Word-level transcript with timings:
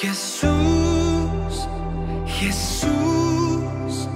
Jesús, 0.00 1.68
Jesús, 2.26 4.08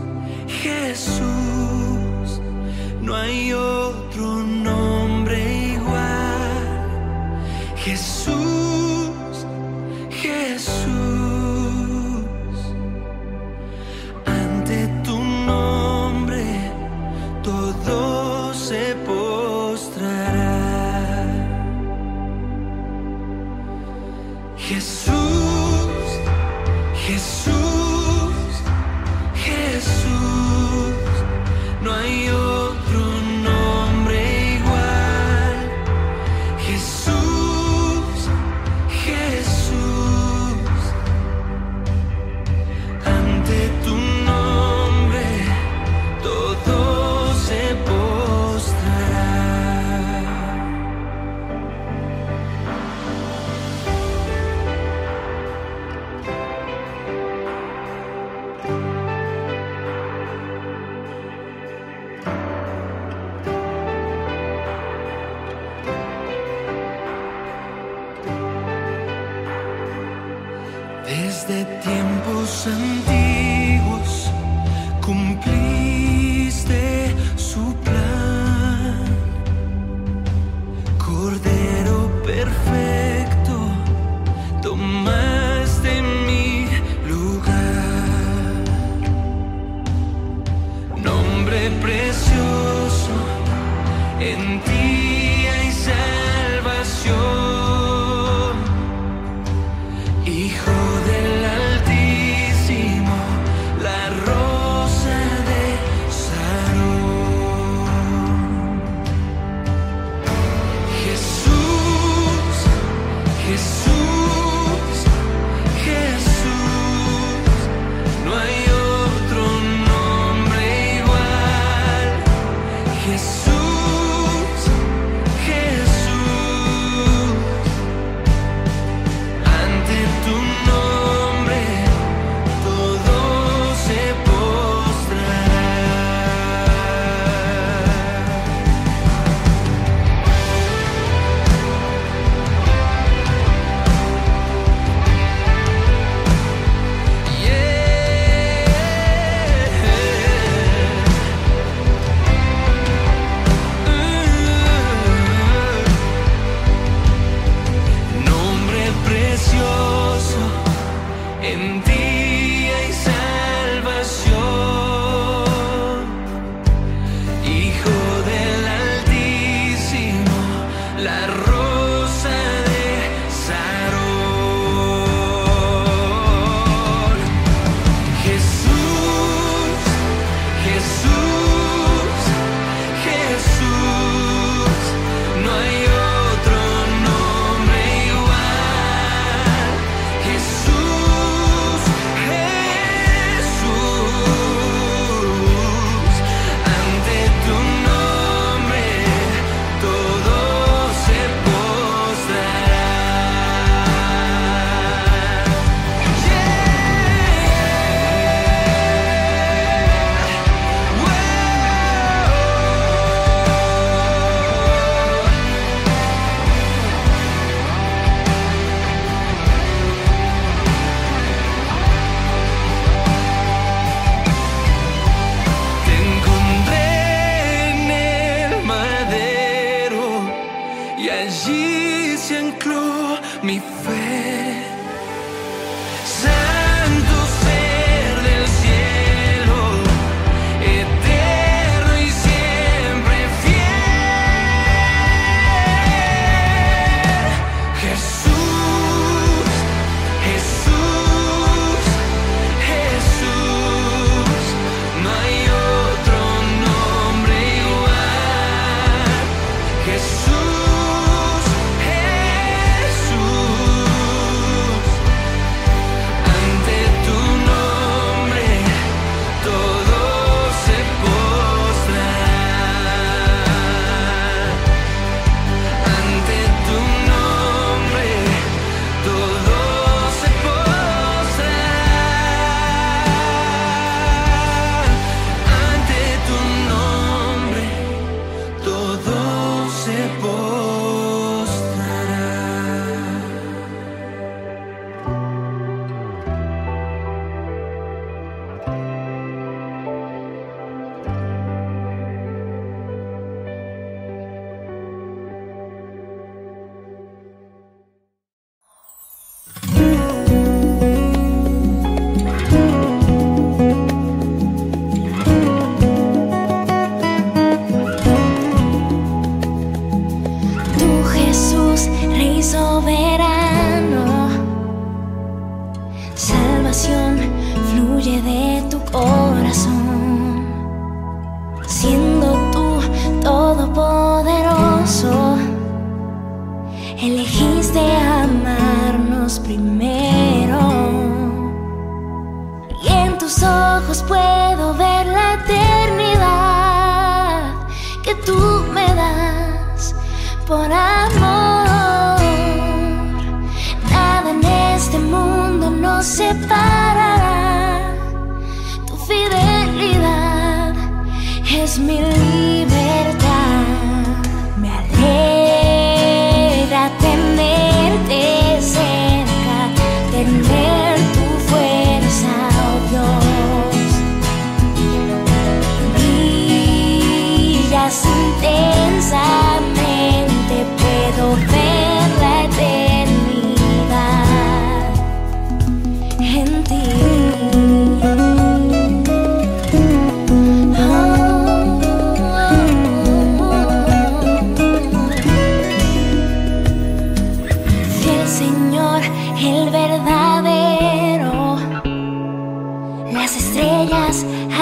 Jesús, 0.47 2.41
no 3.01 3.17
hay 3.17 3.55
otro 3.55 3.70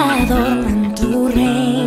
adornan 0.07 0.95
tu 0.95 1.27
reino. 1.27 1.78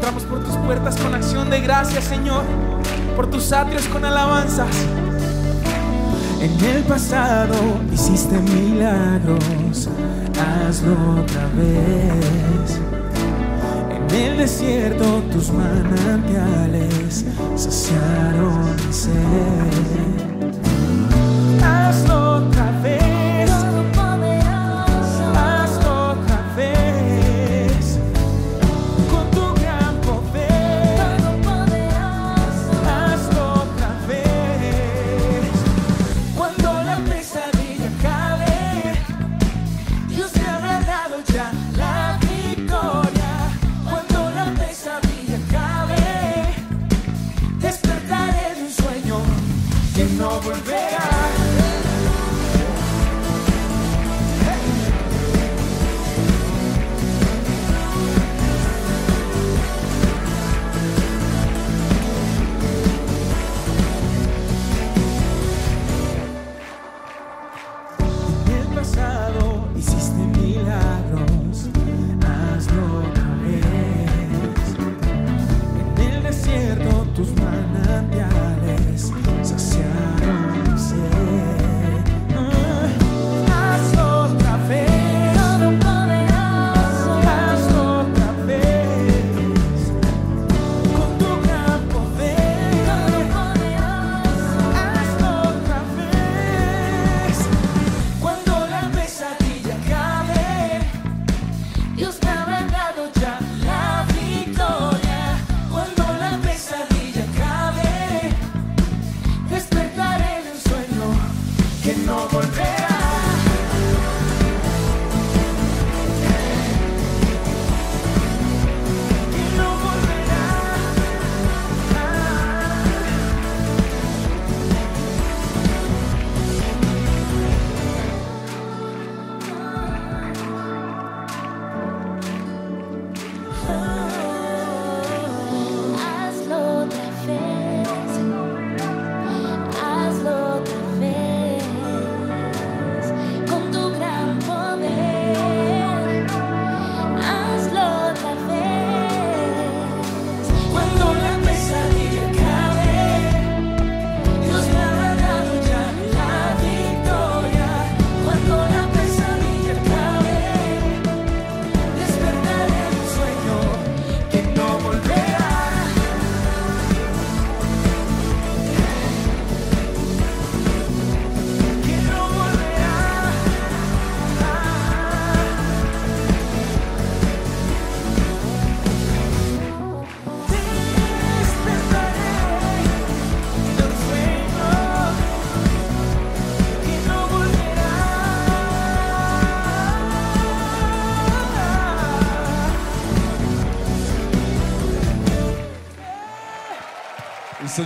Entramos 0.00 0.22
por 0.22 0.42
tus 0.42 0.56
puertas 0.56 0.96
con 0.96 1.14
acción 1.14 1.50
de 1.50 1.60
gracias, 1.60 2.04
Señor, 2.04 2.42
por 3.14 3.28
tus 3.28 3.52
atrios 3.52 3.86
con 3.86 4.02
alabanzas. 4.02 4.74
En 6.40 6.58
el 6.64 6.82
pasado 6.84 7.54
hiciste 7.92 8.38
milagros, 8.38 9.90
hazlo 10.40 11.20
otra 11.20 11.46
vez. 11.54 12.80
En 13.90 14.16
el 14.16 14.38
desierto 14.38 15.04
tus 15.30 15.52
manantiales 15.52 17.26
saciaron 17.54 18.74
mi 18.76 18.92
sed. 18.94 20.29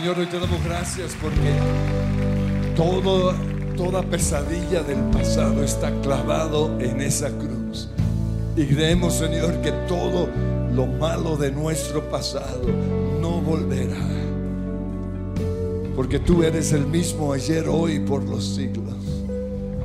Señor, 0.04 0.18
hoy 0.18 0.26
te 0.26 0.38
damos 0.38 0.62
gracias 0.62 1.16
porque 1.18 2.74
todo, 2.76 3.32
toda 3.74 4.02
pesadilla 4.02 4.82
del 4.82 4.98
pasado 5.04 5.64
está 5.64 5.90
clavado 6.02 6.78
en 6.78 7.00
esa 7.00 7.30
cruz. 7.30 7.88
Y 8.54 8.66
creemos, 8.66 9.14
Señor, 9.14 9.62
que 9.62 9.72
todo 9.88 10.28
lo 10.74 10.86
malo 10.86 11.38
de 11.38 11.50
nuestro 11.50 12.06
pasado 12.10 12.68
no 13.18 13.40
volverá. 13.40 13.96
Porque 15.96 16.18
tú 16.18 16.42
eres 16.42 16.72
el 16.72 16.86
mismo 16.86 17.32
ayer, 17.32 17.66
hoy, 17.66 18.00
por 18.00 18.24
los 18.24 18.56
siglos. 18.56 18.92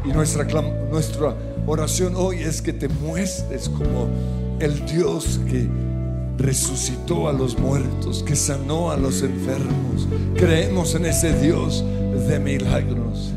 Y 0.03 0.09
nuestra, 0.09 0.43
nuestra 0.91 1.33
oración 1.65 2.15
hoy 2.17 2.39
es 2.39 2.61
que 2.61 2.73
te 2.73 2.89
muestres 2.89 3.69
como 3.69 4.09
el 4.59 4.85
Dios 4.85 5.39
que 5.49 5.69
resucitó 6.39 7.27
a 7.27 7.33
los 7.33 7.59
muertos, 7.59 8.23
que 8.23 8.35
sanó 8.35 8.89
a 8.91 8.97
los 8.97 9.21
enfermos. 9.21 10.07
Creemos 10.35 10.95
en 10.95 11.05
ese 11.05 11.37
Dios 11.39 11.83
de 12.27 12.39
milagros. 12.39 13.33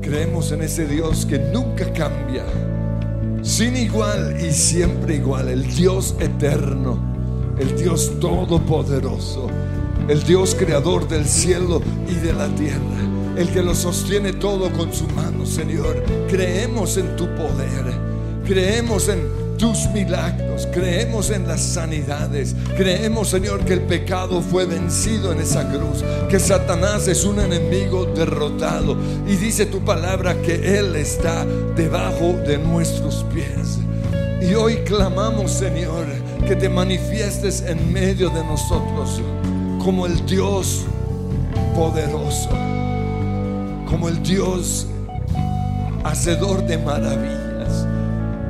Creemos 0.00 0.52
en 0.52 0.62
ese 0.62 0.86
Dios 0.86 1.26
que 1.26 1.38
nunca 1.38 1.92
cambia, 1.92 2.44
sin 3.42 3.76
igual 3.76 4.36
y 4.40 4.52
siempre 4.52 5.16
igual, 5.16 5.48
el 5.48 5.66
Dios 5.74 6.14
eterno, 6.20 6.96
el 7.58 7.76
Dios 7.76 8.12
todopoderoso, 8.20 9.48
el 10.06 10.22
Dios 10.22 10.54
creador 10.54 11.08
del 11.08 11.26
cielo 11.26 11.82
y 12.08 12.14
de 12.14 12.32
la 12.32 12.46
tierra, 12.54 13.00
el 13.36 13.48
que 13.48 13.62
lo 13.62 13.74
sostiene 13.74 14.32
todo 14.32 14.70
con 14.70 14.92
su 14.92 15.08
mano, 15.08 15.44
Señor. 15.44 16.04
Creemos 16.28 16.96
en 16.98 17.16
tu 17.16 17.26
poder, 17.34 17.92
creemos 18.44 19.08
en 19.08 19.45
tus 19.58 19.88
milagros, 19.88 20.68
creemos 20.72 21.30
en 21.30 21.46
las 21.46 21.60
sanidades, 21.60 22.54
creemos, 22.76 23.28
Señor, 23.28 23.64
que 23.64 23.74
el 23.74 23.82
pecado 23.82 24.40
fue 24.40 24.66
vencido 24.66 25.32
en 25.32 25.40
esa 25.40 25.68
cruz, 25.68 26.04
que 26.28 26.38
Satanás 26.38 27.08
es 27.08 27.24
un 27.24 27.40
enemigo 27.40 28.06
derrotado. 28.06 28.96
Y 29.26 29.36
dice 29.36 29.66
tu 29.66 29.84
palabra 29.84 30.40
que 30.42 30.78
Él 30.78 30.96
está 30.96 31.44
debajo 31.74 32.34
de 32.46 32.58
nuestros 32.58 33.24
pies. 33.32 33.78
Y 34.40 34.54
hoy 34.54 34.76
clamamos, 34.84 35.50
Señor, 35.50 36.06
que 36.46 36.56
te 36.56 36.68
manifiestes 36.68 37.62
en 37.62 37.92
medio 37.92 38.30
de 38.30 38.44
nosotros 38.44 39.20
como 39.82 40.06
el 40.06 40.24
Dios 40.26 40.84
poderoso, 41.74 42.50
como 43.88 44.08
el 44.08 44.22
Dios 44.22 44.86
hacedor 46.04 46.66
de 46.66 46.78
maravillas, 46.78 47.45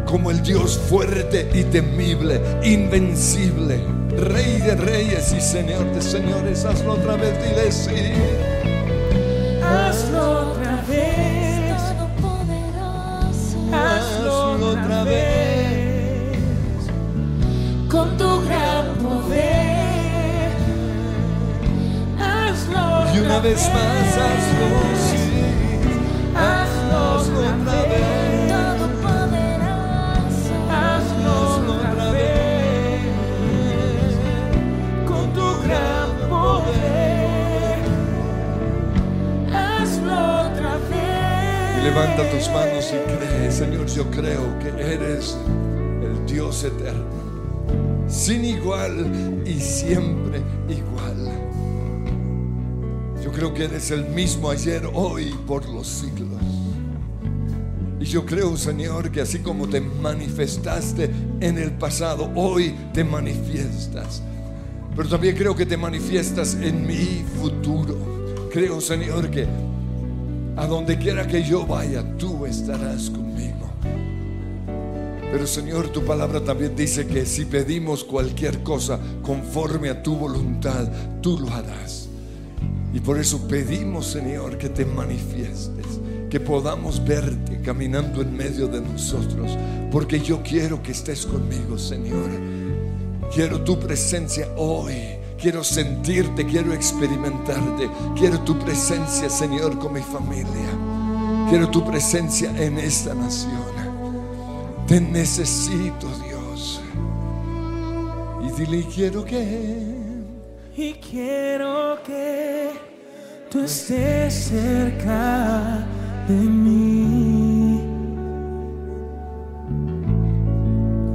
como 0.07 0.31
el 0.31 0.43
Dios 0.43 0.79
fuerte 0.89 1.51
y 1.53 1.65
temible, 1.65 2.41
invencible, 2.63 3.81
Rey 4.17 4.61
de 4.61 4.77
reyes 4.77 5.35
y 5.37 5.41
Señor 5.43 5.93
de 5.93 6.01
señores. 6.01 6.65
Hazlo 6.65 6.95
otra 6.95 7.17
vez, 7.17 7.35
dile 7.43 7.71
sí. 7.71 7.91
Hazlo 9.63 10.53
otra 10.53 10.83
vez, 10.89 11.83
Todopoderoso. 11.99 13.59
Hazlo, 13.75 14.71
otra, 14.71 15.05
vez. 15.05 16.39
con 17.91 18.17
tu 18.17 18.41
gran 18.47 18.95
poder. 19.03 20.53
Hazlo 22.19 23.15
y 23.15 23.19
una 23.19 23.39
vez 23.41 23.69
más, 23.75 24.17
hazlo, 24.17 24.69
sí. 25.11 25.19
Hazlo 26.35 27.19
otra 27.19 27.83
vez. 27.83 27.86
Levanta 41.87 42.29
tus 42.31 42.49
manos 42.51 42.93
y 42.93 42.99
cree, 43.17 43.51
Señor, 43.53 43.87
yo 43.87 44.11
creo 44.11 44.59
que 44.59 44.69
eres 44.71 45.37
el 46.03 46.27
Dios 46.27 46.65
eterno, 46.65 47.05
sin 48.09 48.45
igual 48.45 49.43
y 49.47 49.61
siempre 49.61 50.43
igual. 50.69 51.31
Yo 53.23 53.31
creo 53.31 53.55
que 53.55 53.65
eres 53.67 53.93
el 53.93 54.05
mismo 54.07 54.51
ayer, 54.51 54.83
hoy 54.93 55.33
por 55.47 55.69
los 55.69 55.87
siglos. 55.87 56.43
Y 58.01 58.05
yo 58.05 58.27
creo, 58.27 58.57
Señor, 58.57 59.13
que 59.13 59.21
así 59.21 59.39
como 59.39 59.69
te 59.69 59.81
manifestaste 59.81 61.09
en 61.41 61.57
el 61.57 61.71
pasado, 61.73 62.33
hoy 62.35 62.75
te 62.93 63.05
manifiestas. 63.05 64.23
Pero 64.97 65.09
también 65.09 65.37
creo 65.37 65.55
que 65.55 65.67
te 65.67 65.77
manifiestas 65.77 66.55
en 66.55 66.85
mi 66.85 67.25
futuro. 67.39 68.49
Creo, 68.51 68.81
Señor, 68.81 69.31
que 69.31 69.47
a 70.57 70.67
donde 70.67 70.99
quiera 70.99 71.27
que 71.27 71.43
yo 71.43 71.67
vaya, 71.67 72.03
tú 72.17 72.47
estarás 72.47 73.11
conmigo. 73.11 73.71
Pero 75.31 75.47
Señor, 75.47 75.89
tu 75.89 76.03
palabra 76.05 76.43
también 76.43 76.75
dice 76.75 77.07
que 77.07 77.27
si 77.27 77.45
pedimos 77.45 78.05
cualquier 78.05 78.63
cosa 78.63 78.99
conforme 79.23 79.91
a 79.91 80.03
tu 80.03 80.17
voluntad, 80.17 80.89
tú 81.21 81.39
lo 81.39 81.53
harás. 81.53 82.09
Y 82.95 83.01
por 83.01 83.19
eso 83.19 83.47
pedimos, 83.47 84.07
Señor, 84.07 84.57
que 84.57 84.71
te 84.71 84.87
manifiestes, 84.87 86.01
que 86.31 86.41
podamos 86.41 87.05
verte 87.05 87.61
caminando 87.61 88.23
en 88.23 88.35
medio 88.35 88.69
de 88.69 88.81
nosotros, 88.81 89.59
porque 89.91 90.21
yo 90.21 90.43
quiero 90.43 90.83
que 90.83 90.93
estés 90.93 91.27
conmigo, 91.27 91.77
Señor. 91.77 92.31
Quiero 93.35 93.61
tu 93.63 93.79
presencia 93.79 94.49
hoy. 94.57 94.95
Quiero 95.39 95.63
sentirte, 95.63 96.47
quiero 96.47 96.73
experimentarte. 96.73 97.91
Quiero 98.17 98.41
tu 98.41 98.59
presencia, 98.59 99.29
Señor, 99.29 99.79
con 99.79 99.93
mi 99.93 100.01
familia. 100.01 100.71
Quiero 101.49 101.69
tu 101.71 101.85
presencia 101.85 102.51
en 102.57 102.79
esta 102.79 103.15
nación. 103.15 103.63
Te 104.87 105.01
necesito, 105.01 106.09
Dios. 106.25 106.81
Y 108.43 108.61
dile, 108.61 108.87
quiero 108.93 109.25
que... 109.25 109.97
Y 110.77 110.93
quiero 110.95 111.99
que 112.05 112.71
tú 113.51 113.61
estés 113.61 114.35
cerca 114.35 115.87
de 116.29 116.35
mí. 116.35 117.83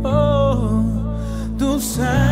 Oh, 0.04 0.84
tú 1.58 1.80
sabes 1.80 2.31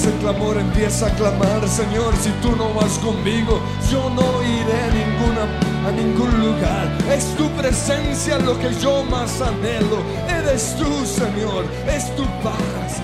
ese 0.00 0.12
clamor, 0.16 0.56
empieza 0.56 1.08
a 1.08 1.10
clamar, 1.10 1.68
Señor, 1.68 2.14
si 2.16 2.30
tú 2.40 2.56
no 2.56 2.72
vas 2.72 2.98
conmigo, 3.00 3.60
yo 3.90 4.08
no 4.08 4.42
iré 4.42 4.80
a, 4.82 4.90
ninguna, 4.96 5.44
a 5.86 5.92
ningún 5.92 6.40
lugar. 6.40 6.88
Es 7.12 7.36
tu 7.36 7.46
presencia 7.50 8.38
lo 8.38 8.58
que 8.58 8.72
yo 8.80 9.04
más 9.04 9.42
anhelo. 9.42 9.98
Eres 10.26 10.74
tú, 10.78 11.04
Señor, 11.04 11.66
es 11.86 12.16
tu 12.16 12.24
paz, 12.42 13.02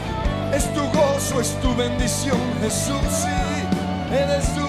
es 0.55 0.73
tu 0.73 0.81
gozo, 0.99 1.39
es 1.39 1.61
tu 1.61 1.75
bendición, 1.77 2.41
Jesús, 2.63 3.05
sí, 3.11 4.15
eres 4.15 4.47
tú. 4.55 4.67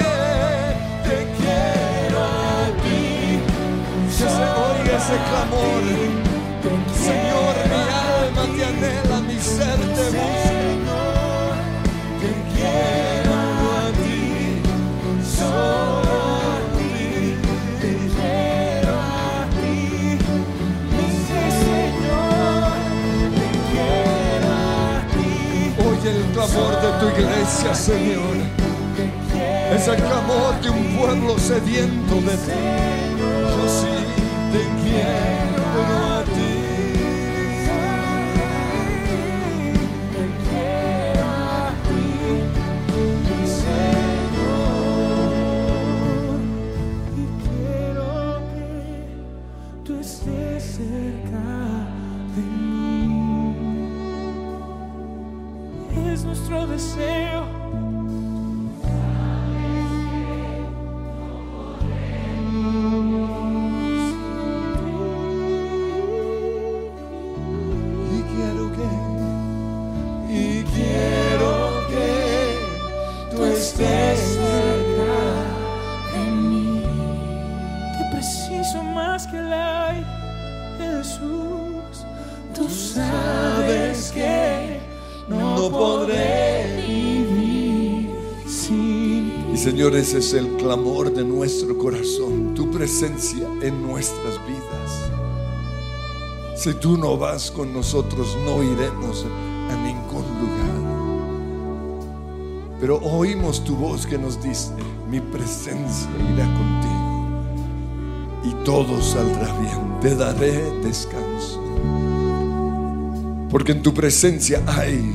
yeah. 0.00 0.74
Te 1.04 1.18
quiero 1.36 2.20
a 2.22 2.66
ti. 2.82 3.38
Se 4.16 4.24
oiga 4.24 4.96
ese 4.96 5.16
clamor. 5.28 6.22
Señor, 7.04 7.54
mi 7.68 7.80
alma 7.84 8.56
te 8.56 8.64
anhela, 8.64 9.20
mi 9.20 9.38
ser 9.38 9.78
te 9.94 10.04
busca. 10.16 10.51
Clamor 26.52 26.80
de 26.82 26.90
tu 27.00 27.20
iglesia, 27.20 27.74
Señor. 27.74 28.36
Es 29.74 29.88
el 29.88 29.96
clamor 29.96 30.60
de 30.60 30.70
un 30.70 30.96
pueblo 30.98 31.38
sediento 31.38 32.16
de 32.16 32.36
ti. 32.36 33.11
Ese 90.02 90.18
es 90.18 90.34
el 90.34 90.48
clamor 90.56 91.14
de 91.14 91.22
nuestro 91.22 91.78
corazón, 91.78 92.54
tu 92.56 92.68
presencia 92.72 93.46
en 93.62 93.80
nuestras 93.82 94.34
vidas. 94.48 95.10
Si 96.56 96.74
tú 96.74 96.98
no 96.98 97.16
vas 97.16 97.52
con 97.52 97.72
nosotros, 97.72 98.36
no 98.44 98.64
iremos 98.64 99.24
a 99.70 99.76
ningún 99.76 100.24
lugar. 100.40 100.82
Pero 102.80 102.96
oímos 102.98 103.62
tu 103.62 103.76
voz 103.76 104.04
que 104.04 104.18
nos 104.18 104.42
dice, 104.42 104.72
mi 105.08 105.20
presencia 105.20 106.10
irá 106.34 106.46
contigo 106.52 107.22
y 108.42 108.64
todo 108.64 109.00
saldrá 109.00 109.56
bien, 109.60 110.00
te 110.00 110.16
daré 110.16 110.80
descanso. 110.80 111.62
Porque 113.48 113.70
en 113.70 113.82
tu 113.82 113.94
presencia 113.94 114.60
hay 114.66 115.14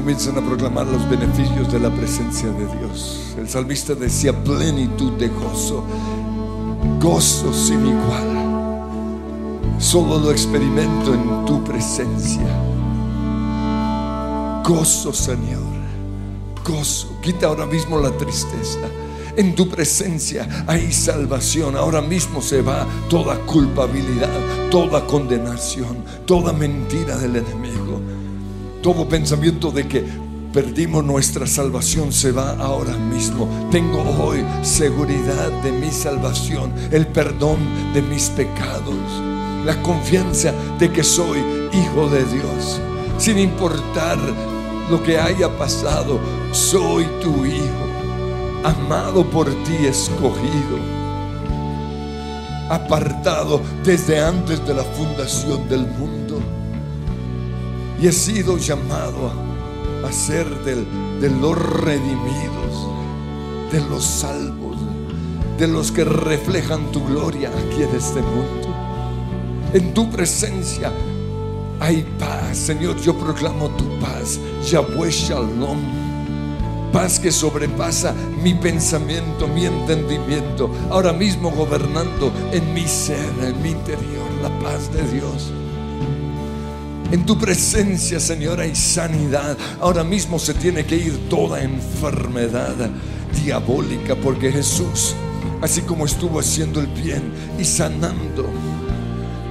comienzan 0.00 0.38
a 0.38 0.40
proclamar 0.40 0.86
los 0.86 1.06
beneficios 1.10 1.70
de 1.70 1.78
la 1.78 1.90
presencia 1.90 2.48
de 2.48 2.66
Dios. 2.78 3.34
El 3.36 3.46
salmista 3.46 3.94
decía 3.94 4.32
plenitud 4.32 5.12
de 5.18 5.28
gozo, 5.28 5.84
gozo 6.98 7.52
sin 7.52 7.86
igual. 7.86 9.76
Solo 9.78 10.18
lo 10.18 10.30
experimento 10.30 11.12
en 11.12 11.44
tu 11.44 11.62
presencia. 11.64 12.46
Gozo, 14.64 15.12
Señor, 15.12 15.68
gozo. 16.64 17.20
Quita 17.20 17.48
ahora 17.48 17.66
mismo 17.66 18.00
la 18.00 18.10
tristeza. 18.10 18.78
En 19.36 19.54
tu 19.54 19.68
presencia 19.68 20.64
hay 20.66 20.90
salvación. 20.92 21.76
Ahora 21.76 22.00
mismo 22.00 22.40
se 22.40 22.62
va 22.62 22.86
toda 23.10 23.36
culpabilidad, 23.40 24.30
toda 24.70 25.06
condenación, 25.06 25.98
toda 26.24 26.54
mentira 26.54 27.18
del 27.18 27.36
enemigo. 27.36 27.89
Todo 28.82 29.06
pensamiento 29.06 29.70
de 29.70 29.86
que 29.86 30.02
perdimos 30.54 31.04
nuestra 31.04 31.46
salvación 31.46 32.12
se 32.12 32.32
va 32.32 32.52
ahora 32.52 32.96
mismo. 32.96 33.46
Tengo 33.70 34.02
hoy 34.18 34.42
seguridad 34.62 35.50
de 35.62 35.70
mi 35.70 35.90
salvación, 35.90 36.72
el 36.90 37.06
perdón 37.06 37.58
de 37.92 38.00
mis 38.00 38.30
pecados, 38.30 38.96
la 39.66 39.82
confianza 39.82 40.54
de 40.78 40.90
que 40.90 41.04
soy 41.04 41.40
hijo 41.74 42.08
de 42.08 42.24
Dios. 42.24 42.80
Sin 43.18 43.38
importar 43.38 44.18
lo 44.90 45.02
que 45.02 45.18
haya 45.18 45.50
pasado, 45.58 46.18
soy 46.52 47.04
tu 47.20 47.44
hijo, 47.44 48.64
amado 48.64 49.28
por 49.28 49.46
ti, 49.64 49.76
escogido, 49.84 50.78
apartado 52.70 53.60
desde 53.84 54.24
antes 54.24 54.66
de 54.66 54.72
la 54.72 54.84
fundación 54.84 55.68
del 55.68 55.86
mundo 55.86 56.19
y 58.00 58.06
he 58.06 58.12
sido 58.12 58.56
llamado 58.56 59.30
a, 60.06 60.12
ser 60.12 60.46
del- 60.64 60.86
de 61.20 61.28
los 61.30 61.56
redimidos, 61.58 62.88
de 63.72 63.80
los 63.88 64.04
salvos, 64.04 64.76
de 65.58 65.68
los 65.68 65.92
que 65.92 66.04
reflejan 66.04 66.90
tu 66.92 67.04
gloria 67.04 67.50
aquí 67.50 67.82
en 67.82 67.94
este 67.94 68.22
mundo. 68.22 68.74
En 69.74 69.92
tu 69.94 70.10
presencia 70.10 70.90
hay 71.78 72.02
paz, 72.18 72.56
Señor. 72.56 72.96
Yo 73.00 73.14
proclamo 73.16 73.68
tu 73.70 73.84
paz, 74.00 74.38
Yahweh 74.68 75.10
Shalom. 75.10 75.78
Paz 76.92 77.20
que 77.20 77.30
sobrepasa 77.30 78.12
mi 78.42 78.54
pensamiento, 78.54 79.46
mi 79.46 79.64
entendimiento. 79.66 80.70
Ahora 80.90 81.12
mismo 81.12 81.50
gobernando 81.52 82.32
en 82.52 82.74
mi 82.74 82.88
ser, 82.88 83.30
en 83.42 83.62
mi 83.62 83.70
interior, 83.70 84.26
la 84.42 84.48
paz 84.58 84.90
de 84.92 85.02
Dios. 85.12 85.52
En 87.12 87.26
tu 87.26 87.36
presencia, 87.36 88.20
Señor, 88.20 88.60
hay 88.60 88.76
sanidad. 88.76 89.58
Ahora 89.80 90.04
mismo 90.04 90.38
se 90.38 90.54
tiene 90.54 90.84
que 90.86 90.94
ir 90.94 91.28
toda 91.28 91.60
enfermedad 91.60 92.76
diabólica 93.42 94.14
porque 94.14 94.52
Jesús, 94.52 95.14
así 95.60 95.80
como 95.82 96.06
estuvo 96.06 96.38
haciendo 96.38 96.80
el 96.80 96.86
bien 96.86 97.32
y 97.58 97.64
sanando 97.64 98.46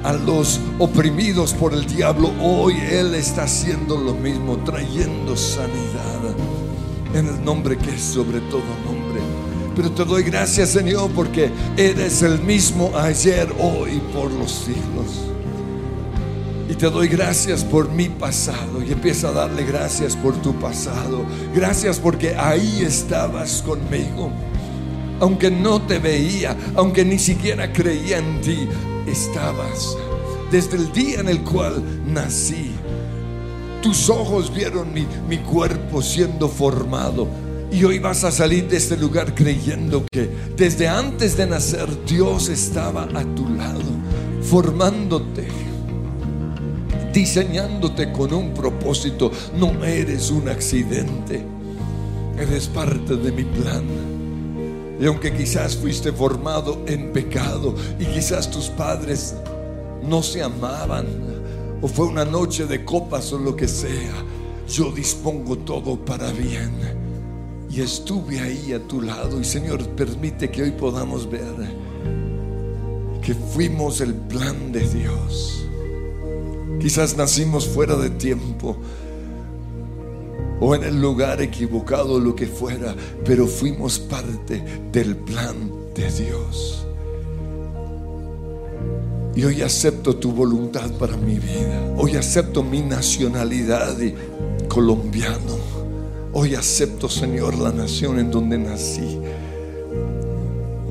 a 0.03 0.13
los 0.13 0.61
oprimidos 0.77 1.53
por 1.53 1.73
el 1.73 1.85
diablo, 1.85 2.31
hoy 2.41 2.75
Él 2.91 3.13
está 3.13 3.43
haciendo 3.43 3.97
lo 3.97 4.13
mismo, 4.13 4.57
trayendo 4.59 5.35
sanidad 5.35 6.35
en 7.13 7.27
el 7.27 7.43
nombre 7.43 7.77
que 7.77 7.89
es 7.91 8.01
sobre 8.01 8.39
todo 8.41 8.63
nombre. 8.85 9.19
Pero 9.75 9.91
te 9.91 10.05
doy 10.05 10.23
gracias, 10.23 10.69
Señor, 10.69 11.11
porque 11.11 11.51
eres 11.75 12.21
el 12.21 12.39
mismo 12.39 12.91
ayer, 12.97 13.53
hoy 13.59 14.01
por 14.13 14.31
los 14.31 14.49
siglos. 14.49 15.38
Te 16.79 16.89
doy 16.89 17.09
gracias 17.09 17.65
por 17.65 17.91
mi 17.91 18.07
pasado. 18.07 18.81
Y 18.81 18.93
empieza 18.93 19.27
a 19.27 19.31
darle 19.33 19.65
gracias 19.65 20.15
por 20.15 20.33
tu 20.41 20.57
pasado. 20.61 21.25
Gracias 21.53 21.99
porque 21.99 22.37
ahí 22.37 22.83
estabas 22.83 23.61
conmigo. 23.61 24.31
Aunque 25.19 25.51
no 25.51 25.81
te 25.81 25.99
veía, 25.99 26.55
aunque 26.75 27.03
ni 27.03 27.19
siquiera 27.19 27.73
creía 27.73 28.19
en 28.19 28.39
ti, 28.39 28.69
estabas. 29.05 29.97
Desde 30.51 30.77
el 30.77 30.89
día 30.93 31.19
en 31.19 31.27
el 31.27 31.43
cual 31.43 31.83
nací, 32.07 32.71
tus 33.83 34.09
ojos 34.09 34.49
vieron 34.55 34.93
mi, 34.93 35.05
mi 35.27 35.39
cuerpo 35.39 36.01
siendo 36.01 36.47
formado. 36.47 37.27
Y 37.73 37.83
hoy 37.83 37.99
vas 37.99 38.23
a 38.23 38.31
salir 38.31 38.69
de 38.69 38.77
este 38.77 38.95
lugar 38.95 39.35
creyendo 39.35 40.05
que 40.09 40.29
desde 40.55 40.87
antes 40.87 41.35
de 41.35 41.45
nacer 41.45 41.89
Dios 42.05 42.47
estaba 42.47 43.03
a 43.03 43.35
tu 43.35 43.49
lado, 43.49 43.83
formándote 44.41 45.68
diseñándote 47.19 48.13
con 48.13 48.33
un 48.33 48.53
propósito. 48.53 49.29
No 49.57 49.83
eres 49.83 50.31
un 50.31 50.47
accidente, 50.47 51.43
eres 52.37 52.67
parte 52.67 53.17
de 53.17 53.31
mi 53.33 53.43
plan. 53.43 53.83
Y 55.01 55.05
aunque 55.05 55.35
quizás 55.35 55.75
fuiste 55.75 56.13
formado 56.13 56.81
en 56.87 57.11
pecado 57.11 57.75
y 57.99 58.05
quizás 58.05 58.49
tus 58.49 58.69
padres 58.69 59.35
no 60.01 60.23
se 60.23 60.41
amaban, 60.41 61.07
o 61.81 61.89
fue 61.89 62.05
una 62.05 62.23
noche 62.23 62.65
de 62.65 62.85
copas 62.85 63.33
o 63.33 63.37
lo 63.37 63.53
que 63.53 63.67
sea, 63.67 64.23
yo 64.69 64.89
dispongo 64.89 65.57
todo 65.57 65.97
para 65.97 66.31
bien. 66.31 66.71
Y 67.69 67.81
estuve 67.81 68.39
ahí 68.39 68.71
a 68.71 68.79
tu 68.87 69.01
lado 69.01 69.41
y 69.41 69.43
Señor, 69.43 69.85
permite 69.89 70.49
que 70.49 70.63
hoy 70.63 70.71
podamos 70.71 71.29
ver 71.29 71.89
que 73.21 73.33
fuimos 73.35 73.99
el 73.99 74.13
plan 74.13 74.71
de 74.71 74.87
Dios. 74.87 75.68
Quizás 76.79 77.17
nacimos 77.17 77.67
fuera 77.67 77.95
de 77.95 78.09
tiempo 78.09 78.77
o 80.61 80.75
en 80.75 80.83
el 80.83 81.01
lugar 81.01 81.41
equivocado, 81.41 82.19
lo 82.19 82.35
que 82.35 82.47
fuera, 82.47 82.95
pero 83.25 83.47
fuimos 83.47 83.99
parte 83.99 84.63
del 84.91 85.15
plan 85.15 85.71
de 85.95 86.11
Dios. 86.11 86.85
Y 89.35 89.43
hoy 89.43 89.61
acepto 89.61 90.15
tu 90.17 90.31
voluntad 90.31 90.91
para 90.93 91.15
mi 91.15 91.39
vida. 91.39 91.93
Hoy 91.97 92.17
acepto 92.17 92.61
mi 92.61 92.81
nacionalidad 92.81 93.95
de 93.95 94.13
colombiano. 94.67 95.57
Hoy 96.33 96.55
acepto, 96.55 97.07
Señor, 97.07 97.57
la 97.57 97.71
nación 97.71 98.19
en 98.19 98.31
donde 98.31 98.57
nací. 98.57 99.17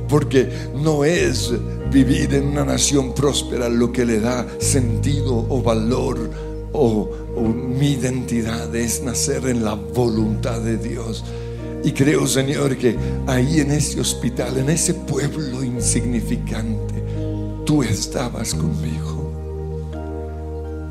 Porque 0.09 0.49
no 0.75 1.05
es 1.05 1.53
vivir 1.91 2.35
en 2.35 2.49
una 2.49 2.65
nación 2.65 3.15
próspera 3.15 3.69
lo 3.69 3.93
que 3.93 4.05
le 4.05 4.21
da 4.21 4.47
sentido 4.59 5.47
o 5.49 5.63
valor 5.63 6.31
o, 6.73 7.11
mi 7.79 7.93
identidad. 7.93 8.75
Es 8.75 9.03
nacer 9.03 9.47
en 9.47 9.65
la 9.65 9.75
voluntad 9.75 10.61
de 10.61 10.77
Dios. 10.77 11.25
Y 11.85 11.93
creo, 11.93 12.27
Señor, 12.27 12.77
que 12.77 12.97
ahí 13.27 13.61
en 13.61 13.71
ese 13.71 14.01
hospital, 14.01 14.59
en 14.59 14.71
ese 14.71 14.95
pueblo 14.95 15.63
insignificante, 15.63 16.95
tú 17.65 17.83
estabas 17.83 18.55
conmigo. 18.55 19.31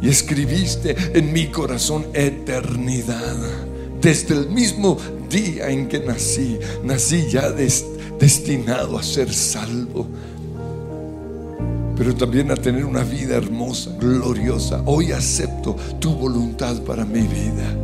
Y 0.02 0.10
escribiste 0.10 0.96
en 1.14 1.34
mi 1.34 1.48
corazón 1.48 2.06
eternidad. 2.14 3.36
Desde 4.02 4.36
el 4.36 4.50
mismo 4.50 4.98
día 5.30 5.70
en 5.70 5.90
que 5.90 6.00
nací, 6.00 6.60
nací 6.84 7.28
ya 7.30 7.50
destinado 8.20 8.98
a 8.98 9.04
ser 9.04 9.34
salvo. 9.34 10.08
Pero 11.96 12.16
también 12.16 12.52
a 12.52 12.56
tener 12.56 12.86
una 12.86 13.04
vida 13.04 13.36
hermosa, 13.36 13.92
gloriosa. 14.00 14.84
Hoy 14.86 15.12
acepto 15.12 15.76
tu 16.00 16.14
voluntad 16.14 16.82
para 16.84 17.06
mi 17.06 17.22
vida. 17.22 17.76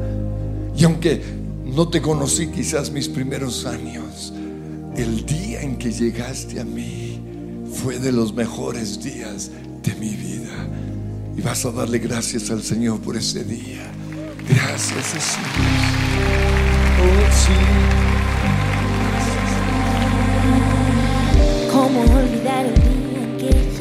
Y 0.78 0.84
aunque 0.84 1.22
no 1.65 1.88
te 1.88 2.02
conocí 2.02 2.48
quizás 2.48 2.91
mis 2.91 3.10
primeros 3.10 3.65
años, 3.65 4.34
el 4.96 5.26
día 5.26 5.62
en 5.62 5.78
que 5.78 5.91
llegaste 5.91 6.60
a 6.60 6.63
mí 6.63 7.19
fue 7.82 7.98
de 7.98 8.12
los 8.12 8.34
mejores 8.34 9.02
días 9.02 9.50
de 9.82 9.96
mi 9.96 10.10
vida. 10.10 10.67
Y 11.36 11.41
vas 11.41 11.65
a 11.65 11.72
darle 11.72 11.98
gracias 11.98 12.52
al 12.52 12.62
Señor 12.62 13.00
por 13.00 13.17
ese 13.17 13.43
día. 13.43 13.91
Gracias, 14.48 15.13
Jesús. 15.13 15.38
Oh, 17.02 17.32
sí. 17.32 18.12
¿Cómo 21.93 22.17
olvidar 22.17 22.65
el 22.65 22.73
día 22.73 23.38
que 23.38 23.73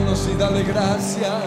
y 0.00 0.38
dale 0.38 0.62
gracias. 0.62 1.42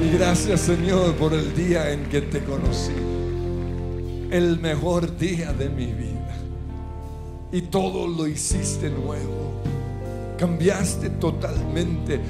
Y 0.00 0.16
gracias 0.16 0.60
Señor 0.60 1.16
por 1.16 1.34
el 1.34 1.52
día 1.54 1.90
en 1.90 2.04
que 2.04 2.20
te 2.20 2.44
conocí. 2.44 2.92
El 4.30 4.60
mejor 4.60 5.18
día 5.18 5.52
de 5.52 5.68
mi 5.68 5.86
vida. 5.86 6.36
Y 7.50 7.62
todo 7.62 8.06
lo 8.06 8.28
hiciste 8.28 8.88
nuevo. 8.88 9.62
Cambiaste 10.38 11.10
totalmente 11.10 12.20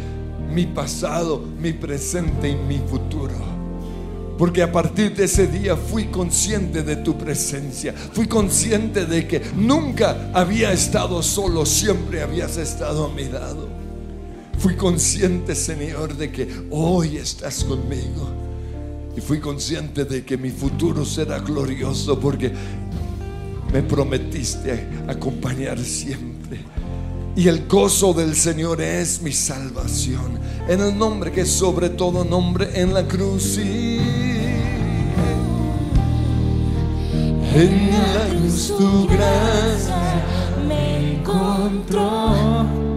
mi 0.50 0.64
pasado, 0.64 1.38
mi 1.38 1.74
presente 1.74 2.48
y 2.48 2.56
mi 2.56 2.78
futuro. 2.78 3.34
Porque 4.38 4.62
a 4.62 4.72
partir 4.72 5.14
de 5.14 5.24
ese 5.24 5.48
día 5.48 5.76
fui 5.76 6.06
consciente 6.06 6.82
de 6.82 6.96
tu 6.96 7.18
presencia. 7.18 7.92
Fui 7.92 8.26
consciente 8.26 9.04
de 9.04 9.28
que 9.28 9.42
nunca 9.54 10.30
había 10.32 10.72
estado 10.72 11.22
solo, 11.22 11.66
siempre 11.66 12.22
habías 12.22 12.56
estado 12.56 13.04
a 13.04 13.08
mi 13.10 13.26
lado. 13.26 13.81
Fui 14.58 14.76
consciente, 14.76 15.54
Señor, 15.54 16.16
de 16.16 16.30
que 16.30 16.48
hoy 16.70 17.16
estás 17.16 17.64
conmigo. 17.64 18.28
Y 19.16 19.20
fui 19.20 19.40
consciente 19.40 20.04
de 20.04 20.24
que 20.24 20.36
mi 20.36 20.50
futuro 20.50 21.04
será 21.04 21.38
glorioso 21.38 22.18
porque 22.18 22.52
me 23.72 23.82
prometiste 23.82 24.88
acompañar 25.08 25.78
siempre. 25.78 26.60
Y 27.34 27.48
el 27.48 27.66
gozo 27.66 28.12
del 28.12 28.36
Señor 28.36 28.80
es 28.82 29.22
mi 29.22 29.32
salvación. 29.32 30.38
En 30.68 30.80
el 30.80 30.96
nombre 30.96 31.32
que 31.32 31.42
es 31.42 31.50
sobre 31.50 31.88
todo 31.88 32.24
nombre 32.24 32.68
en 32.74 32.92
la 32.92 33.06
cruz. 33.08 33.54
sí. 33.54 33.98
En 37.54 37.90
la 37.90 38.28
cruz 38.30 38.74
tu 38.78 39.06
gracia 39.06 40.24
me 40.66 41.16
encontró. 41.16 42.91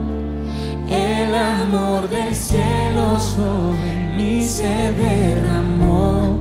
El 1.35 1.41
amor 1.41 2.07
del 2.09 2.33
cielo 2.33 3.19
sobre 3.19 4.13
mí 4.15 4.41
se 4.41 4.93
derramó. 4.93 6.39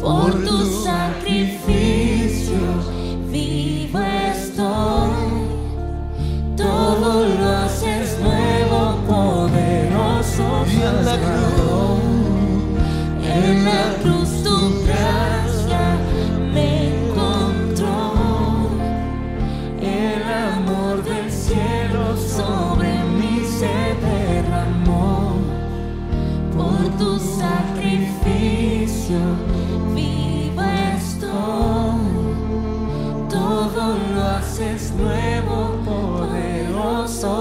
Por 0.00 0.32
tu 0.44 0.82
sacrificio 0.82 2.58
vivo 3.30 4.00
estoy. 4.00 5.46
Todo 6.56 7.24
lo 7.38 7.48
haces 7.58 8.18
nuevo, 8.18 8.96
poderoso 9.06 10.42
Y 10.66 10.74
en 10.74 10.96
la 10.96 11.12
Salvador. 11.12 12.00
En 13.22 13.64
la 13.64 13.94
cruz 14.02 14.42
tu 14.42 14.56
gracia 14.84 15.33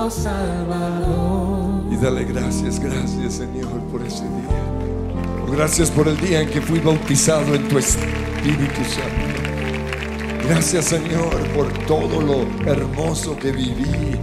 Salvador. 0.09 1.83
Y 1.91 1.97
dale 1.97 2.25
gracias, 2.25 2.79
gracias 2.79 3.33
Señor 3.33 3.79
por 3.91 4.01
ese 4.01 4.23
día. 4.23 5.53
Gracias 5.55 5.91
por 5.91 6.07
el 6.07 6.17
día 6.17 6.41
en 6.41 6.49
que 6.49 6.61
fui 6.61 6.79
bautizado 6.79 7.53
en 7.53 7.67
tu 7.67 7.77
Espíritu 7.77 8.83
Santo. 8.83 10.47
Gracias 10.47 10.85
Señor 10.85 11.31
por 11.55 11.71
todo 11.85 12.21
lo 12.21 12.47
hermoso 12.69 13.37
que 13.37 13.51
viví 13.51 14.17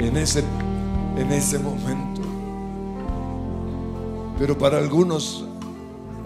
en 0.00 0.16
ese, 0.16 0.42
en 1.16 1.32
ese 1.32 1.58
momento. 1.58 2.20
Pero 4.38 4.56
para 4.58 4.78
algunos 4.78 5.44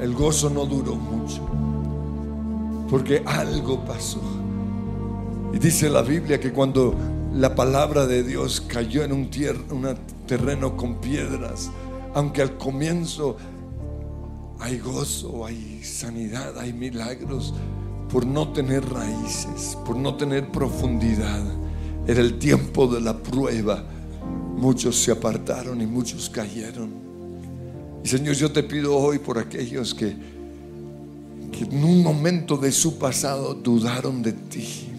el 0.01 0.15
gozo 0.15 0.51
no 0.51 0.67
duró 0.67 0.95
mucho. 0.95 1.41
Porque 2.91 3.23
algo 3.25 3.85
pasó. 3.85 4.21
Y 5.53 5.59
dice 5.59 5.89
la 5.89 6.03
Biblia 6.03 6.41
que 6.41 6.53
cuando 6.53 6.95
la 7.35 7.55
palabra 7.57 8.07
de 8.07 8.23
Dios 8.23 8.61
cayó 8.61 9.03
en 9.03 9.13
un, 9.13 9.29
un 9.71 9.97
terreno 10.27 10.77
con 10.77 11.01
piedras, 11.01 11.71
aunque 12.15 12.43
al 12.43 12.57
comienzo 12.57 13.37
hay 14.61 14.79
gozo, 14.79 15.45
hay 15.45 15.83
sanidad, 15.83 16.57
hay 16.59 16.73
milagros, 16.73 17.53
por 18.09 18.25
no 18.25 18.53
tener 18.53 18.89
raíces, 18.89 19.77
por 19.85 19.97
no 19.97 20.15
tener 20.15 20.53
profundidad, 20.53 21.43
era 22.07 22.21
el 22.21 22.39
tiempo 22.39 22.87
de 22.87 23.01
la 23.01 23.17
prueba. 23.17 23.83
Muchos 24.57 24.95
se 24.97 25.11
apartaron 25.11 25.81
y 25.81 25.87
muchos 25.87 26.31
cayeron. 26.31 26.91
Y 28.05 28.09
Señor, 28.09 28.37
yo 28.37 28.53
te 28.53 28.63
pido 28.63 28.97
hoy 28.97 29.19
por 29.19 29.39
aquellos 29.39 29.93
que, 29.93 30.15
que 31.51 31.65
en 31.65 31.83
un 31.83 32.03
momento 32.05 32.57
de 32.57 32.71
su 32.71 32.97
pasado 32.97 33.55
dudaron 33.55 34.23
de 34.23 34.33
ti. 34.35 34.94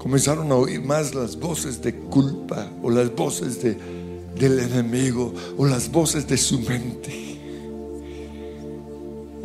Comenzaron 0.00 0.50
a 0.50 0.54
oír 0.54 0.80
más 0.80 1.14
las 1.14 1.38
voces 1.38 1.82
de 1.82 1.94
culpa 1.94 2.66
o 2.82 2.88
las 2.88 3.14
voces 3.14 3.62
de, 3.62 3.76
del 4.34 4.58
enemigo 4.58 5.34
o 5.58 5.66
las 5.66 5.92
voces 5.92 6.26
de 6.26 6.38
su 6.38 6.58
mente. 6.60 7.38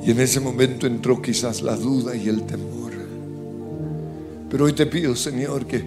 Y 0.05 0.11
en 0.11 0.19
ese 0.21 0.39
momento 0.39 0.87
entró 0.87 1.21
quizás 1.21 1.61
la 1.61 1.75
duda 1.75 2.15
y 2.15 2.29
el 2.29 2.43
temor. 2.43 2.93
Pero 4.49 4.63
hoy 4.63 4.71
te 4.71 4.85
pido, 4.85 5.13
Señor, 5.17 5.65
que 5.65 5.83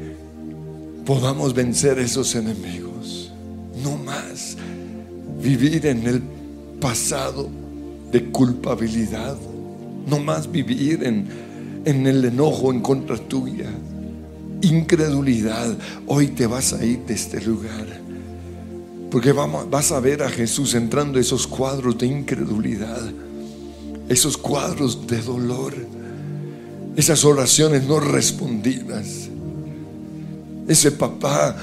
podamos 1.06 1.54
vencer 1.54 1.98
esos 1.98 2.34
enemigos. 2.34 3.32
No 3.82 3.96
más 3.96 4.58
vivir 5.42 5.86
en 5.86 6.06
el 6.06 6.22
pasado 6.78 7.48
de 8.12 8.22
culpabilidad. 8.26 9.38
No 10.06 10.18
más 10.18 10.52
vivir 10.52 11.04
en, 11.04 11.26
en 11.86 12.06
el 12.06 12.22
enojo 12.26 12.70
en 12.70 12.80
contra 12.82 13.16
tuya. 13.16 13.70
Incredulidad. 14.62 15.76
Hoy 16.06 16.28
te 16.28 16.46
vas 16.46 16.72
a 16.72 16.84
ir 16.84 17.00
de 17.06 17.14
este 17.14 17.40
lugar. 17.40 17.86
Porque 19.10 19.32
vas 19.32 19.92
a 19.92 20.00
ver 20.00 20.22
a 20.22 20.28
Jesús 20.28 20.74
entrando 20.74 21.18
esos 21.18 21.46
cuadros 21.46 21.96
de 21.96 22.06
incredulidad. 22.06 23.10
Esos 24.08 24.36
cuadros 24.36 25.06
de 25.06 25.22
dolor. 25.22 25.74
Esas 26.96 27.24
oraciones 27.24 27.84
no 27.84 28.00
respondidas. 28.00 29.28
Ese 30.66 30.92
papá 30.92 31.56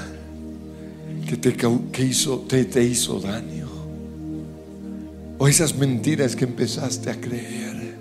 que 1.28 1.36
te, 1.36 1.54
que 1.54 2.04
hizo, 2.04 2.38
te, 2.48 2.64
te 2.64 2.82
hizo 2.82 3.20
daño. 3.20 3.66
O 5.38 5.46
esas 5.46 5.76
mentiras 5.76 6.34
que 6.34 6.44
empezaste 6.46 7.10
a 7.10 7.20
creer. 7.20 7.96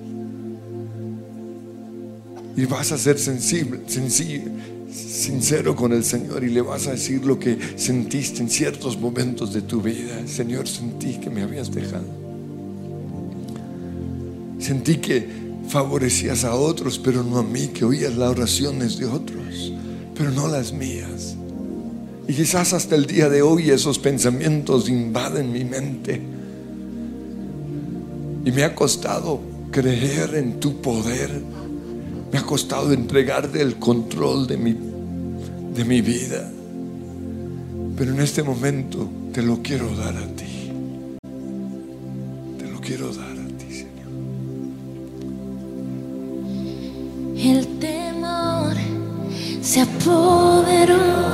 Y 2.56 2.66
vas 2.66 2.94
a 2.94 2.98
ser 2.98 3.20
sensible, 3.20 3.82
sensi- 3.88 4.42
sincero 4.96 5.76
con 5.76 5.92
el 5.92 6.04
Señor 6.04 6.44
y 6.44 6.50
le 6.50 6.62
vas 6.62 6.88
a 6.88 6.92
decir 6.92 7.26
lo 7.26 7.38
que 7.38 7.58
sentiste 7.76 8.42
en 8.42 8.50
ciertos 8.50 8.98
momentos 8.98 9.54
de 9.54 9.62
tu 9.62 9.82
vida. 9.82 10.26
Señor, 10.28 10.68
sentí 10.68 11.20
que 11.20 11.30
me 11.30 11.42
habías 11.42 11.74
dejado. 11.74 12.06
Sentí 14.60 14.98
que 14.98 15.28
favorecías 15.68 16.44
a 16.44 16.56
otros, 16.56 16.98
pero 16.98 17.24
no 17.24 17.38
a 17.38 17.44
mí, 17.44 17.68
que 17.68 17.86
oías 17.86 18.16
las 18.16 18.32
oraciones 18.32 18.98
de 18.98 19.06
otros, 19.06 19.74
pero 20.16 20.32
no 20.32 20.48
las 20.48 20.72
mías. 20.72 21.36
Y 22.28 22.34
quizás 22.34 22.74
hasta 22.74 22.96
el 22.96 23.06
día 23.06 23.30
de 23.30 23.42
hoy 23.42 23.70
esos 23.70 24.00
pensamientos 24.00 24.90
invaden 24.90 25.52
mi 25.52 25.64
mente. 25.64 26.22
Y 28.46 28.52
me 28.52 28.64
ha 28.64 28.74
costado 28.74 29.40
creer 29.72 30.36
en 30.36 30.60
tu 30.60 30.82
poder. 30.82 31.30
Me 32.36 32.42
ha 32.42 32.46
costado 32.46 32.92
entregarte 32.92 33.62
el 33.62 33.78
control 33.78 34.46
de 34.46 34.58
mi, 34.58 34.74
de 35.74 35.86
mi 35.86 36.02
vida. 36.02 36.52
Pero 37.96 38.12
en 38.12 38.20
este 38.20 38.44
momento 38.44 39.10
te 39.32 39.42
lo 39.42 39.62
quiero 39.62 39.96
dar 39.96 40.18
a 40.18 40.28
ti. 40.36 40.70
Te 42.60 42.68
lo 42.70 42.82
quiero 42.82 43.14
dar 43.14 43.32
a 43.32 43.48
ti, 43.58 43.74
Señor. 43.74 44.10
El 47.38 47.80
temor 47.80 48.76
se 49.62 49.80
apoderó 49.80 51.25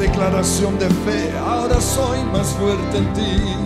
declaración 0.00 0.78
de 0.78 0.88
fe. 0.88 1.30
Ahora 1.38 1.80
soy 1.80 2.24
más 2.32 2.48
fuerte 2.54 2.98
en 2.98 3.12
ti. 3.12 3.59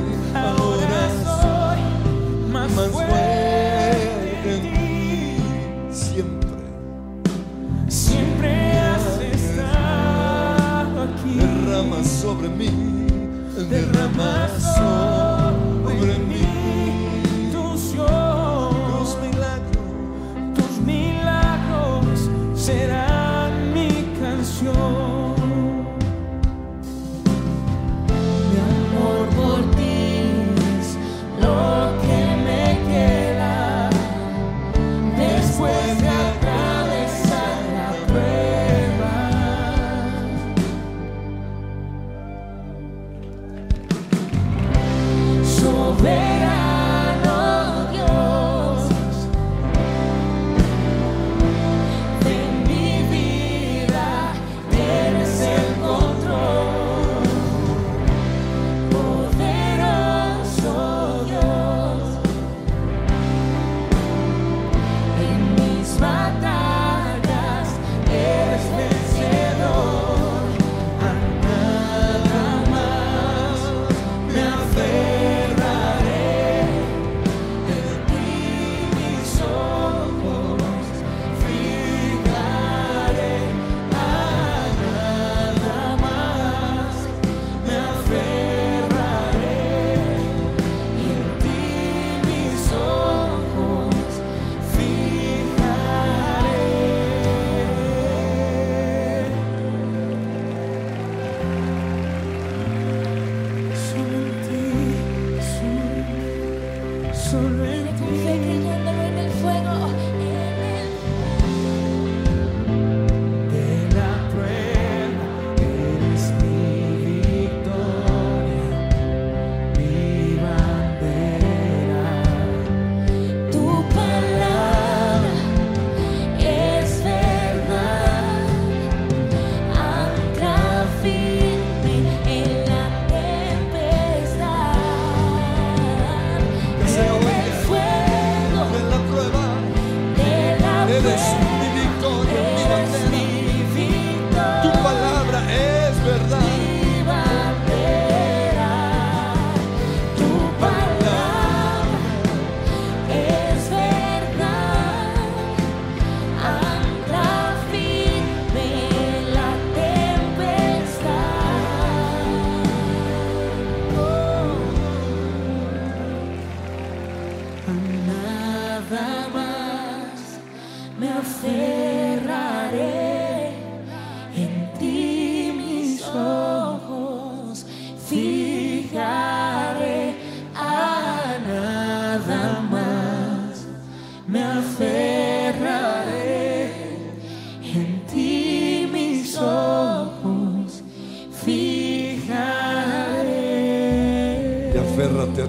Soberano 46.05 46.34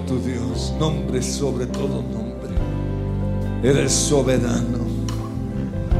tu 0.00 0.18
Dios, 0.18 0.72
nombre 0.78 1.22
sobre 1.22 1.66
todo 1.66 2.02
nombre. 2.02 2.50
Eres 3.62 3.92
soberano, 3.92 4.78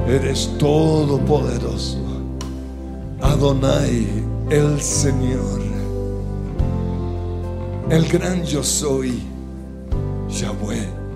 eres 0.06 0.50
todopoderoso. 0.58 1.98
Adonai, 3.20 4.06
el 4.50 4.80
Señor, 4.80 5.60
el 7.90 8.08
gran 8.08 8.44
yo 8.44 8.62
soy, 8.62 9.22
Yahweh. 10.28 11.06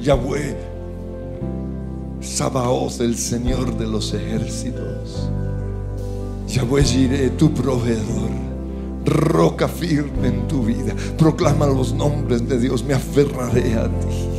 Yahweh, 0.00 0.56
Sabaoth, 2.20 3.00
el 3.00 3.16
Señor 3.16 3.76
de 3.76 3.86
los 3.86 4.14
ejércitos. 4.14 5.28
Yahweh 6.46 6.84
Jireh, 6.84 7.30
tu 7.30 7.52
proveedor, 7.52 8.30
roca 9.06 9.68
firme 9.68 10.28
en 10.28 10.48
tu 10.48 10.62
vida. 10.64 10.94
Proclama 11.16 11.66
los 11.66 11.94
nombres 11.94 12.46
de 12.48 12.58
Dios, 12.58 12.84
me 12.84 12.94
aferraré 12.94 13.74
a 13.74 13.84
ti. 13.84 14.36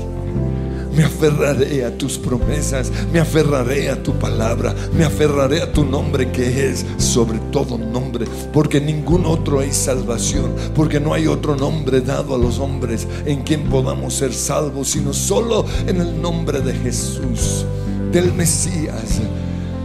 Me 0.98 1.04
aferraré 1.04 1.86
a 1.86 1.96
tus 1.96 2.18
promesas, 2.18 2.92
me 3.14 3.20
aferraré 3.20 3.92
a 3.92 4.02
tu 4.02 4.14
palabra, 4.14 4.74
me 4.98 5.06
aferraré 5.06 5.62
a 5.62 5.72
tu 5.72 5.86
nombre 5.86 6.32
que 6.32 6.72
es 6.72 6.88
sobre 6.98 7.38
todo 7.52 7.78
nombre, 7.78 8.26
porque 8.52 8.82
ningún 8.82 9.28
otro 9.28 9.60
hay 9.60 9.72
salvación, 9.72 10.56
porque 10.74 11.00
no 11.00 11.14
hay 11.14 11.28
otro 11.28 11.56
nombre 11.56 12.02
dado 12.02 12.34
a 12.34 12.40
los 12.40 12.58
hombres 12.58 13.08
en 13.28 13.44
quien 13.44 13.66
podamos 13.66 14.16
ser 14.16 14.34
salvos, 14.34 14.88
sino 14.88 15.14
solo 15.14 15.66
en 15.86 16.02
el 16.02 16.20
nombre 16.20 16.62
de 16.62 16.74
Jesús, 16.74 17.64
del 18.12 18.34
Mesías, 18.34 19.22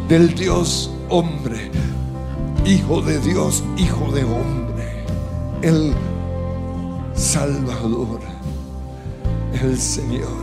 del 0.08 0.34
Dios 0.34 0.90
hombre, 1.10 1.70
Hijo 2.64 3.02
de 3.02 3.18
Dios, 3.18 3.62
Hijo 3.76 4.10
de 4.12 4.24
hombre, 4.24 4.61
el 5.62 5.94
Salvador, 7.14 8.20
el 9.60 9.78
Señor. 9.78 10.42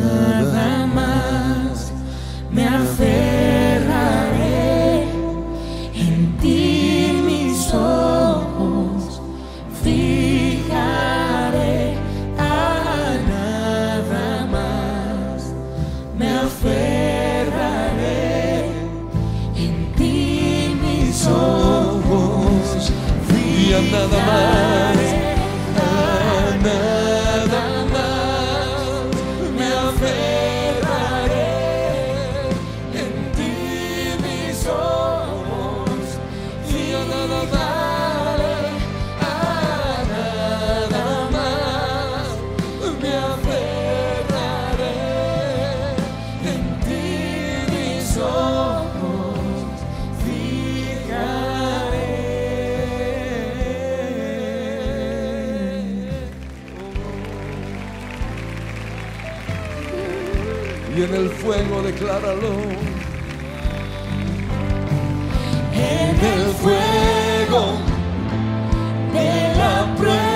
Nada 0.00 0.86
más 0.86 1.92
me 2.52 2.66
aferraré 2.66 3.27
en 61.02 61.14
el 61.14 61.30
fuego, 61.30 61.82
decláralo. 61.82 62.52
En 65.72 66.16
el 66.34 66.52
fuego 66.54 67.78
de 69.12 69.54
la 69.56 69.94
prueba 69.96 70.27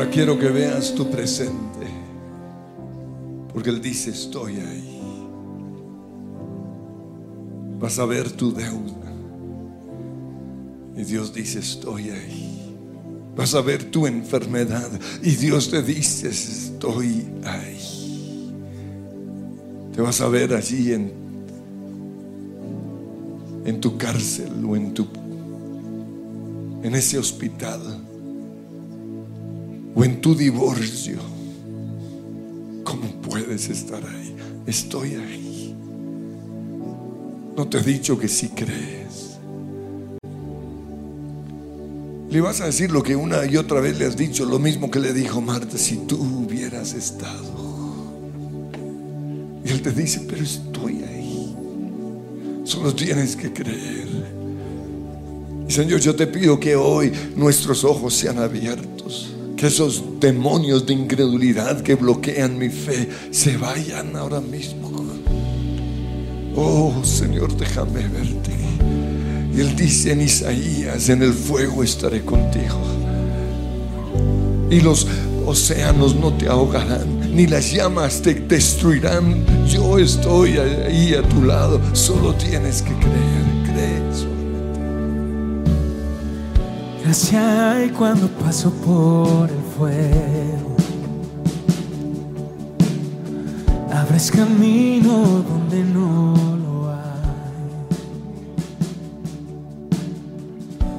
ahora 0.00 0.12
quiero 0.12 0.38
que 0.38 0.48
veas 0.48 0.94
tu 0.94 1.10
presente. 1.10 1.86
Porque 3.52 3.68
Él 3.68 3.82
dice, 3.82 4.10
estoy 4.10 4.56
ahí. 4.56 5.26
Vas 7.78 7.98
a 7.98 8.06
ver 8.06 8.30
tu 8.30 8.52
deuda. 8.52 9.12
Y 10.96 11.04
Dios 11.04 11.34
dice, 11.34 11.58
estoy 11.58 12.10
ahí. 12.10 12.76
Vas 13.36 13.54
a 13.54 13.60
ver 13.60 13.90
tu 13.90 14.06
enfermedad. 14.06 14.88
Y 15.22 15.32
Dios 15.32 15.70
te 15.70 15.82
dice, 15.82 16.28
estoy 16.30 17.26
ahí. 17.44 18.54
Te 19.94 20.00
vas 20.00 20.20
a 20.22 20.28
ver 20.28 20.54
allí 20.54 20.92
en, 20.94 21.12
en 23.66 23.80
tu 23.80 23.98
cárcel 23.98 24.64
o 24.64 24.76
en 24.76 24.94
tu 24.94 25.06
en 26.82 26.94
ese 26.94 27.18
hospital 27.18 28.09
o 29.94 30.04
en 30.04 30.20
tu 30.20 30.34
divorcio. 30.34 31.18
¿Cómo 32.84 33.08
puedes 33.22 33.68
estar 33.68 34.02
ahí? 34.04 34.36
Estoy 34.66 35.14
ahí. 35.14 35.76
No 37.56 37.68
te 37.68 37.78
he 37.78 37.82
dicho 37.82 38.18
que 38.18 38.28
si 38.28 38.48
crees. 38.48 39.38
Le 42.30 42.40
vas 42.40 42.60
a 42.60 42.66
decir 42.66 42.92
lo 42.92 43.02
que 43.02 43.16
una 43.16 43.44
y 43.44 43.56
otra 43.56 43.80
vez 43.80 43.98
le 43.98 44.06
has 44.06 44.16
dicho, 44.16 44.44
lo 44.44 44.60
mismo 44.60 44.90
que 44.90 45.00
le 45.00 45.12
dijo 45.12 45.40
Marta, 45.40 45.76
si 45.76 45.96
tú 46.06 46.16
hubieras 46.16 46.94
estado. 46.94 47.70
Y 49.64 49.70
él 49.70 49.82
te 49.82 49.90
dice, 49.90 50.24
pero 50.28 50.42
estoy 50.42 51.02
ahí. 51.02 51.56
Solo 52.64 52.94
tienes 52.94 53.34
que 53.34 53.52
creer. 53.52 54.08
Y 55.68 55.72
Señor, 55.72 56.00
yo 56.00 56.14
te 56.14 56.28
pido 56.28 56.60
que 56.60 56.76
hoy 56.76 57.12
nuestros 57.34 57.82
ojos 57.82 58.14
sean 58.14 58.38
abiertos. 58.38 59.34
Que 59.60 59.66
esos 59.66 60.02
demonios 60.18 60.86
de 60.86 60.94
incredulidad 60.94 61.82
que 61.82 61.94
bloquean 61.94 62.56
mi 62.56 62.70
fe 62.70 63.10
se 63.30 63.58
vayan 63.58 64.16
ahora 64.16 64.40
mismo. 64.40 64.90
Oh 66.56 67.04
Señor, 67.04 67.54
déjame 67.54 68.08
verte. 68.08 68.52
Él 69.54 69.76
dice 69.76 70.12
en 70.12 70.22
Isaías, 70.22 71.10
en 71.10 71.22
el 71.22 71.34
fuego 71.34 71.84
estaré 71.84 72.24
contigo. 72.24 72.80
Y 74.70 74.80
los 74.80 75.06
océanos 75.44 76.16
no 76.16 76.32
te 76.32 76.48
ahogarán, 76.48 77.36
ni 77.36 77.46
las 77.46 77.70
llamas 77.70 78.22
te 78.22 78.32
destruirán. 78.32 79.44
Yo 79.68 79.98
estoy 79.98 80.56
ahí 80.56 81.12
a 81.12 81.20
tu 81.20 81.44
lado. 81.44 81.82
Solo 81.92 82.34
tienes 82.34 82.80
que 82.80 82.94
creer, 82.94 83.44
Gracia 87.10 87.72
hay 87.72 87.88
cuando 87.88 88.28
paso 88.28 88.70
por 88.70 89.50
el 89.50 89.62
fuego. 89.76 90.76
Abres 93.92 94.30
camino 94.30 95.42
donde 95.42 95.82
no 95.82 96.36
lo 96.64 96.88
hay. 96.88 97.24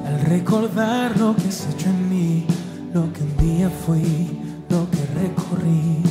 Al 0.06 0.20
recordar 0.26 1.18
lo 1.18 1.34
que 1.34 1.48
has 1.48 1.66
hecho 1.70 1.88
en 1.88 2.10
mí, 2.10 2.46
lo 2.92 3.10
que 3.14 3.22
un 3.22 3.36
día 3.38 3.70
fui, 3.70 4.38
lo 4.68 4.90
que 4.90 5.06
recorrí. 5.18 6.02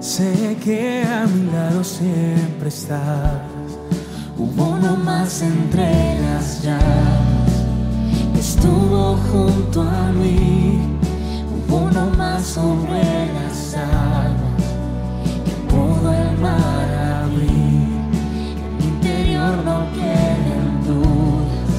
Sé 0.00 0.56
que 0.64 1.04
a 1.04 1.26
mi 1.26 1.50
lado 1.50 1.84
siempre 1.84 2.70
estás. 2.70 3.42
Hubo 4.38 4.64
uno 4.70 4.96
más 4.96 5.42
entre 5.42 6.18
las 6.22 6.62
llamas 6.62 7.37
estuvo 8.58 9.16
junto 9.30 9.82
a 9.82 10.10
mí, 10.12 10.80
uno 11.68 12.10
más 12.16 12.42
sobre 12.42 13.32
las 13.32 13.74
aguas 13.74 14.64
que 15.44 15.52
pudo 15.72 16.12
el 16.12 16.38
mar 16.38 17.22
abrir. 17.22 17.88
En 18.64 18.76
mi 18.78 18.84
interior 18.84 19.64
no 19.64 19.86
queden 19.92 20.82
dudas 20.84 21.72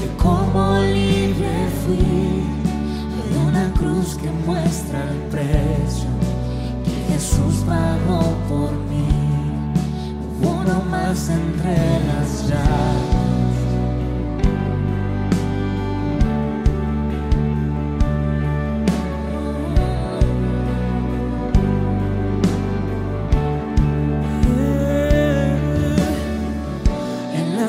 de 0.00 0.06
cómo 0.22 0.78
libre 0.82 1.68
fui 1.84 2.44
de 3.30 3.38
una 3.48 3.72
cruz 3.72 4.16
que 4.16 4.30
muestra 4.46 5.02
el 5.10 5.18
precio 5.32 6.10
que 6.84 7.12
Jesús 7.12 7.64
pagó 7.66 8.22
por 8.48 8.72
mí. 8.88 9.08
Uno 10.42 10.80
más 10.90 11.28
entre 11.28 11.76
las 12.06 12.48
llamas. 12.48 13.27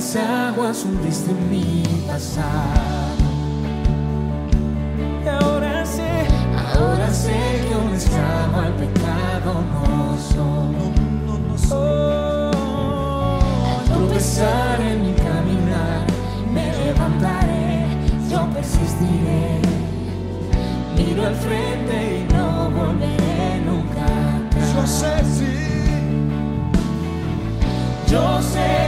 Las 0.10 0.26
aguas 0.26 0.86
hundiste 0.86 1.32
mi 1.52 1.84
pasado. 2.08 3.28
Y 5.24 5.28
ahora 5.28 5.86
sé, 5.86 6.26
ahora 6.74 7.14
sé 7.14 7.62
que 7.68 7.76
un 7.76 7.94
esclavo 7.94 8.60
al 8.60 8.74
pecado 8.74 9.64
no 9.72 10.18
soy. 10.18 10.76
Al 13.78 13.86
tropezar 13.86 14.82
en 14.82 15.02
mi 15.04 15.14
caminar, 15.14 16.08
me 16.52 16.74
levantaré, 16.78 17.86
yo 18.32 18.50
persistiré. 18.52 19.62
Miro 20.96 21.28
al 21.28 21.36
frente 21.36 22.20
y 22.20 22.34
no 22.34 22.72
volveré 22.72 23.62
nunca 23.64 24.06
atrás. 24.48 24.74
Yo 24.74 24.88
sé 24.88 25.14
si 25.36 25.50
Yo 28.12 28.42
sé 28.42 28.79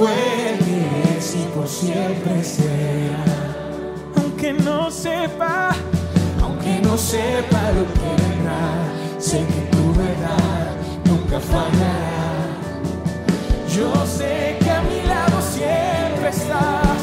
fue, 0.00 0.56
y 1.34 1.44
por 1.54 1.68
siempre 1.68 2.42
será 2.42 3.22
aunque 4.16 4.54
no 4.54 4.90
sepa, 4.90 5.76
aunque 6.42 6.80
no 6.82 6.96
sepa 6.96 7.60
lo 7.76 7.84
que 7.92 8.10
vendrá, 8.22 8.62
sé 9.18 9.44
que 9.44 9.60
tu 9.76 9.92
verdad 9.92 10.70
nunca 11.04 11.38
fallará. 11.38 12.48
Yo 13.76 13.92
sé 14.06 14.56
que 14.60 14.70
a 14.70 14.80
mi 14.80 15.02
lado 15.06 15.36
siempre 15.42 16.30
estás, 16.30 16.98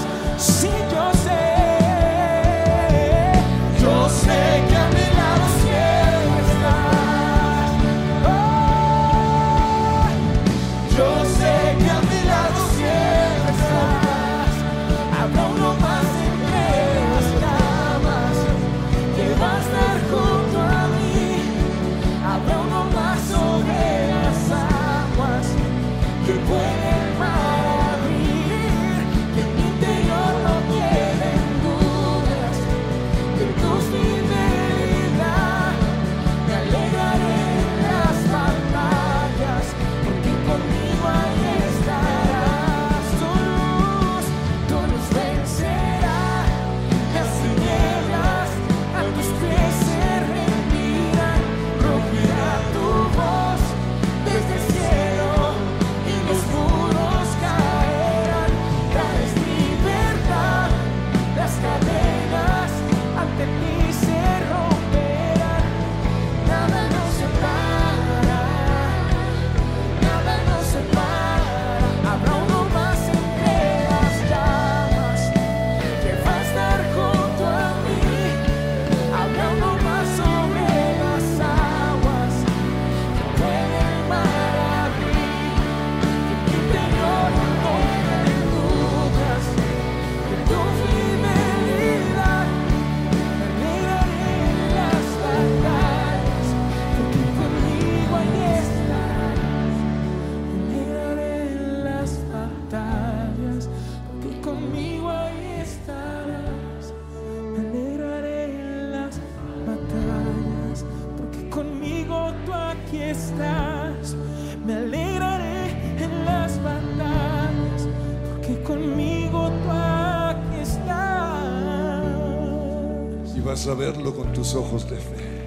a 123.67 123.73
verlo 123.73 124.15
con 124.15 124.31
tus 124.33 124.55
ojos 124.55 124.89
de 124.89 124.95
fe. 124.95 125.37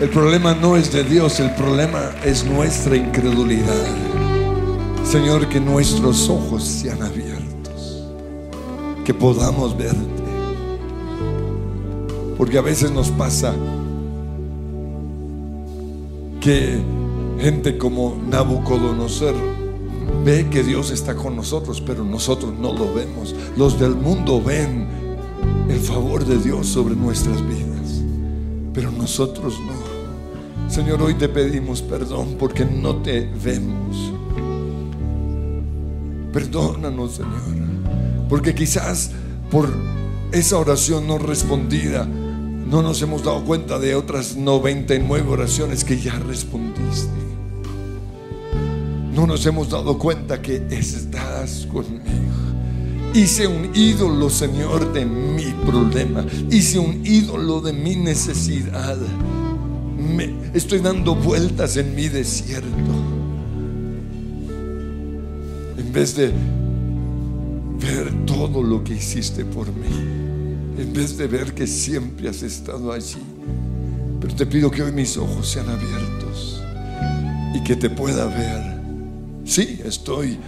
El 0.00 0.08
problema 0.10 0.54
no 0.54 0.76
es 0.76 0.92
de 0.92 1.04
Dios, 1.04 1.40
el 1.40 1.50
problema 1.54 2.10
es 2.24 2.44
nuestra 2.44 2.96
incredulidad. 2.96 3.86
Señor, 5.04 5.48
que 5.48 5.60
nuestros 5.60 6.28
ojos 6.28 6.64
sean 6.64 7.02
abiertos, 7.02 8.04
que 9.04 9.14
podamos 9.14 9.76
verte. 9.76 9.98
Porque 12.36 12.58
a 12.58 12.62
veces 12.62 12.90
nos 12.90 13.10
pasa 13.10 13.54
que 16.40 16.80
gente 17.38 17.78
como 17.78 18.16
Nabucodonosor 18.28 19.34
ve 20.24 20.48
que 20.50 20.62
Dios 20.62 20.90
está 20.90 21.14
con 21.14 21.36
nosotros, 21.36 21.80
pero 21.80 22.04
nosotros 22.04 22.52
no 22.58 22.72
lo 22.72 22.92
vemos. 22.92 23.34
Los 23.56 23.78
del 23.78 23.94
mundo 23.94 24.42
ven 24.42 24.86
el 25.68 25.80
favor 25.80 26.24
de 26.24 26.38
Dios 26.38 26.66
sobre 26.66 26.94
nuestras 26.94 27.40
vidas, 27.46 28.02
pero 28.72 28.90
nosotros 28.90 29.54
no. 29.60 30.70
Señor, 30.70 31.02
hoy 31.02 31.14
te 31.14 31.28
pedimos 31.28 31.82
perdón 31.82 32.36
porque 32.38 32.64
no 32.64 32.96
te 32.96 33.28
vemos. 33.42 34.12
Perdónanos, 36.32 37.12
Señor, 37.12 37.32
porque 38.28 38.54
quizás 38.54 39.10
por 39.50 39.68
esa 40.32 40.56
oración 40.56 41.06
no 41.06 41.18
respondida, 41.18 42.06
no 42.06 42.80
nos 42.80 43.02
hemos 43.02 43.22
dado 43.22 43.44
cuenta 43.44 43.78
de 43.78 43.94
otras 43.94 44.36
99 44.36 45.28
oraciones 45.28 45.84
que 45.84 45.98
ya 45.98 46.18
respondiste. 46.18 47.21
No 49.22 49.28
nos 49.28 49.46
hemos 49.46 49.70
dado 49.70 49.96
cuenta 49.98 50.42
que 50.42 50.66
estás 50.68 51.68
conmigo. 51.70 52.02
Hice 53.14 53.46
un 53.46 53.70
ídolo, 53.72 54.28
Señor, 54.28 54.92
de 54.92 55.06
mi 55.06 55.44
problema. 55.64 56.26
Hice 56.50 56.80
un 56.80 57.06
ídolo 57.06 57.60
de 57.60 57.72
mi 57.72 57.94
necesidad. 57.94 58.98
Estoy 60.52 60.80
dando 60.80 61.14
vueltas 61.14 61.76
en 61.76 61.94
mi 61.94 62.08
desierto. 62.08 62.68
En 65.78 65.92
vez 65.92 66.16
de 66.16 66.32
ver 67.78 68.26
todo 68.26 68.60
lo 68.60 68.82
que 68.82 68.94
hiciste 68.94 69.44
por 69.44 69.68
mí. 69.68 69.86
En 70.78 70.92
vez 70.92 71.16
de 71.16 71.28
ver 71.28 71.54
que 71.54 71.68
siempre 71.68 72.28
has 72.28 72.42
estado 72.42 72.90
allí. 72.90 73.22
Pero 74.20 74.34
te 74.34 74.46
pido 74.46 74.68
que 74.68 74.82
hoy 74.82 74.90
mis 74.90 75.16
ojos 75.16 75.48
sean 75.48 75.68
abiertos. 75.68 76.60
y 77.54 77.62
que 77.62 77.76
te 77.76 77.88
pueda 77.88 78.26
ver. 78.26 78.71
Sí, 79.52 79.82
estoy 79.84 80.38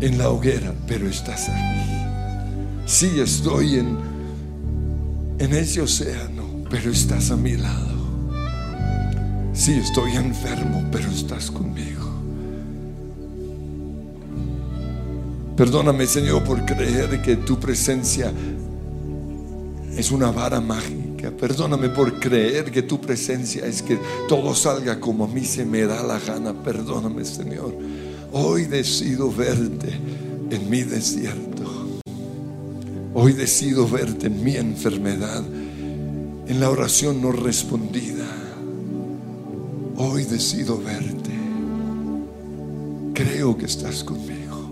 en 0.00 0.18
la 0.18 0.30
hoguera, 0.30 0.74
pero 0.88 1.08
estás 1.08 1.48
aquí. 1.48 1.92
Sí, 2.86 3.20
estoy 3.20 3.76
en, 3.76 3.96
en 5.38 5.52
ese 5.54 5.80
océano, 5.80 6.42
pero 6.68 6.90
estás 6.90 7.30
a 7.30 7.36
mi 7.36 7.56
lado. 7.56 7.96
Sí, 9.52 9.74
estoy 9.74 10.16
enfermo, 10.16 10.84
pero 10.90 11.08
estás 11.08 11.52
conmigo. 11.52 12.10
Perdóname, 15.56 16.08
Señor, 16.08 16.42
por 16.42 16.64
creer 16.64 17.22
que 17.22 17.36
tu 17.36 17.60
presencia 17.60 18.32
es 19.96 20.10
una 20.10 20.32
vara 20.32 20.60
mágica. 20.60 21.30
Perdóname 21.30 21.90
por 21.90 22.18
creer 22.18 22.72
que 22.72 22.82
tu 22.82 23.00
presencia 23.00 23.66
es 23.66 23.82
que 23.82 24.00
todo 24.28 24.52
salga 24.56 24.98
como 24.98 25.26
a 25.26 25.28
mí 25.28 25.44
se 25.44 25.64
me 25.64 25.82
da 25.82 26.02
la 26.02 26.18
gana. 26.18 26.52
Perdóname, 26.60 27.24
Señor. 27.24 28.07
Hoy 28.32 28.64
decido 28.64 29.32
verte 29.32 29.88
en 30.50 30.68
mi 30.68 30.82
desierto. 30.82 31.64
Hoy 33.14 33.32
decido 33.32 33.88
verte 33.88 34.26
en 34.26 34.44
mi 34.44 34.54
enfermedad, 34.56 35.42
en 36.46 36.60
la 36.60 36.68
oración 36.68 37.22
no 37.22 37.32
respondida. 37.32 38.26
Hoy 39.96 40.24
decido 40.24 40.78
verte. 40.78 41.30
Creo 43.14 43.56
que 43.56 43.64
estás 43.64 44.04
conmigo. 44.04 44.68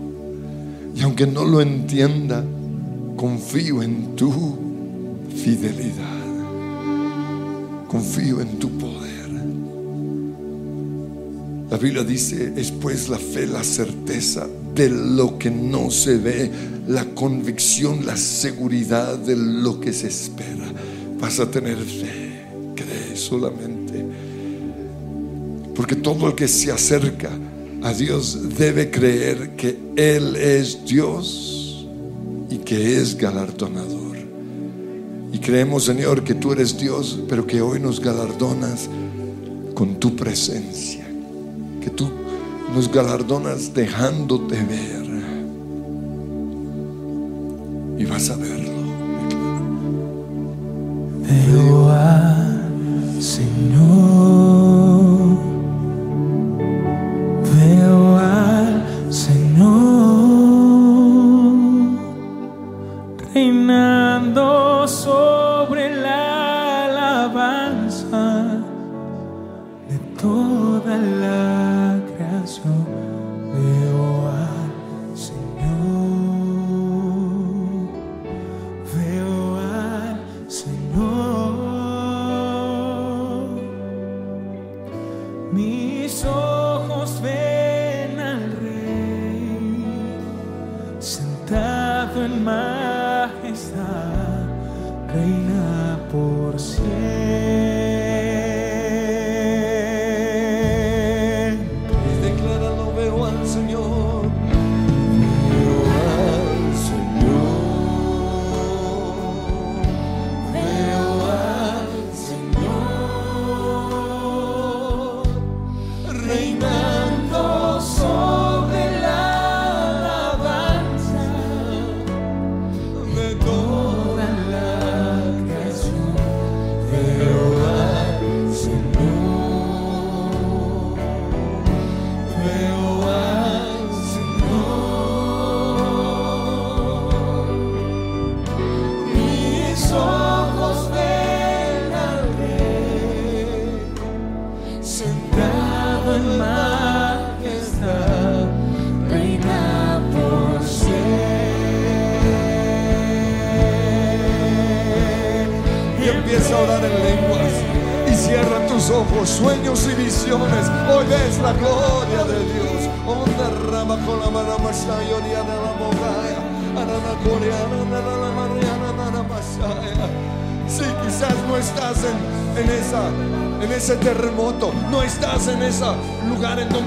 Y 0.95 1.01
aunque 1.01 1.25
no 1.25 1.43
lo 1.43 1.59
entienda, 1.59 2.43
confío 3.15 3.81
en 3.81 4.15
tu 4.15 4.55
fidelidad. 5.35 6.05
Confío 7.87 8.39
en 8.39 8.59
tu 8.59 8.69
poder. 8.77 9.06
La 11.77 11.83
Biblia 11.83 12.03
dice, 12.03 12.53
es 12.55 12.71
pues 12.71 13.07
la 13.07 13.19
fe, 13.19 13.45
la 13.45 13.63
certeza 13.63 14.47
de 14.73 14.89
lo 14.89 15.37
que 15.37 15.51
no 15.51 15.91
se 15.91 16.17
ve, 16.17 16.49
la 16.87 17.05
convicción, 17.05 18.03
la 18.03 18.17
seguridad 18.17 19.15
de 19.15 19.35
lo 19.35 19.79
que 19.79 19.93
se 19.93 20.07
espera. 20.07 20.73
Vas 21.19 21.39
a 21.39 21.51
tener 21.51 21.77
fe, 21.77 22.47
cree 22.75 23.15
solamente. 23.15 24.03
Porque 25.75 25.95
todo 25.97 26.29
el 26.29 26.33
que 26.33 26.47
se 26.47 26.71
acerca 26.71 27.29
a 27.83 27.93
Dios 27.93 28.57
debe 28.57 28.89
creer 28.89 29.55
que 29.55 29.77
Él 29.95 30.35
es 30.35 30.83
Dios 30.83 31.85
y 32.49 32.57
que 32.57 32.99
es 32.99 33.15
galardonador. 33.15 34.17
Y 35.31 35.37
creemos, 35.37 35.83
Señor, 35.83 36.23
que 36.23 36.33
tú 36.33 36.53
eres 36.53 36.75
Dios, 36.75 37.19
pero 37.29 37.45
que 37.45 37.61
hoy 37.61 37.79
nos 37.79 37.99
galardonas 37.99 38.89
con 39.75 39.99
tu 39.99 40.15
presencia. 40.15 41.06
Que 41.87 41.93
tú 41.93 42.09
nos 42.75 42.91
galardonas 42.91 43.73
dejándote 43.73 44.55
ver. 44.55 45.07
Y 47.97 48.03
vas 48.03 48.29
a 48.29 48.35
verlo. 48.35 48.71
Veo 51.21 51.89
al 51.89 53.23
Señor, 53.23 54.36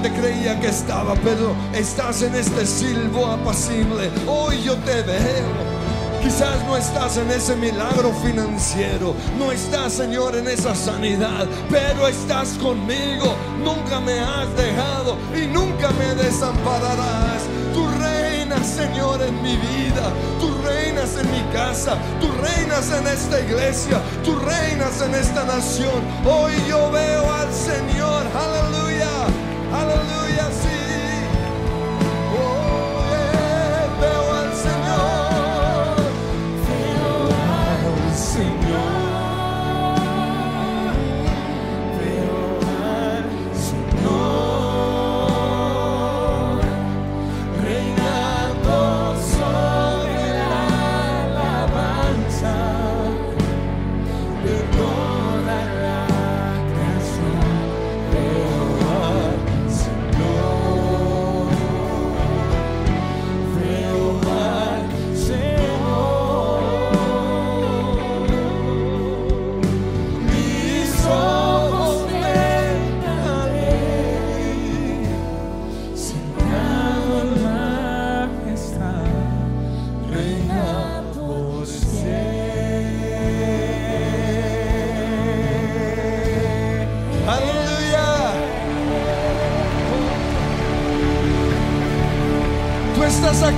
creía 0.09 0.59
que 0.59 0.67
estaba, 0.67 1.13
pero 1.15 1.53
estás 1.73 2.21
en 2.21 2.35
este 2.35 2.65
silbo 2.65 3.27
apacible. 3.27 4.09
Hoy 4.27 4.61
yo 4.63 4.75
te 4.77 5.01
veo. 5.03 5.71
Quizás 6.21 6.63
no 6.67 6.77
estás 6.77 7.17
en 7.17 7.31
ese 7.31 7.55
milagro 7.55 8.13
financiero, 8.23 9.15
no 9.39 9.51
estás, 9.51 9.93
Señor, 9.93 10.35
en 10.35 10.47
esa 10.47 10.75
sanidad, 10.75 11.47
pero 11.69 12.07
estás 12.07 12.49
conmigo. 12.61 13.35
Nunca 13.63 13.99
me 13.99 14.19
has 14.19 14.55
dejado 14.55 15.17
y 15.35 15.47
nunca 15.47 15.89
me 15.91 16.13
desampararás. 16.13 17.41
Tú 17.73 17.87
reinas, 17.99 18.67
Señor, 18.67 19.21
en 19.23 19.41
mi 19.41 19.55
vida. 19.57 20.11
Tú 20.39 20.53
reinas 20.63 21.17
en 21.17 21.31
mi 21.31 21.41
casa. 21.53 21.97
Tú 22.19 22.27
reinas 22.39 22.91
en 22.91 23.07
esta 23.07 23.39
iglesia. 23.39 23.99
Tú 24.23 24.35
reinas 24.35 25.01
en 25.01 25.15
esta 25.15 25.43
nación. 25.45 26.03
Hoy 26.23 26.53
yo 26.69 26.91
veo 26.91 27.33
al 27.33 27.51
Señor. 27.51 28.27
Aleluya, 28.35 28.80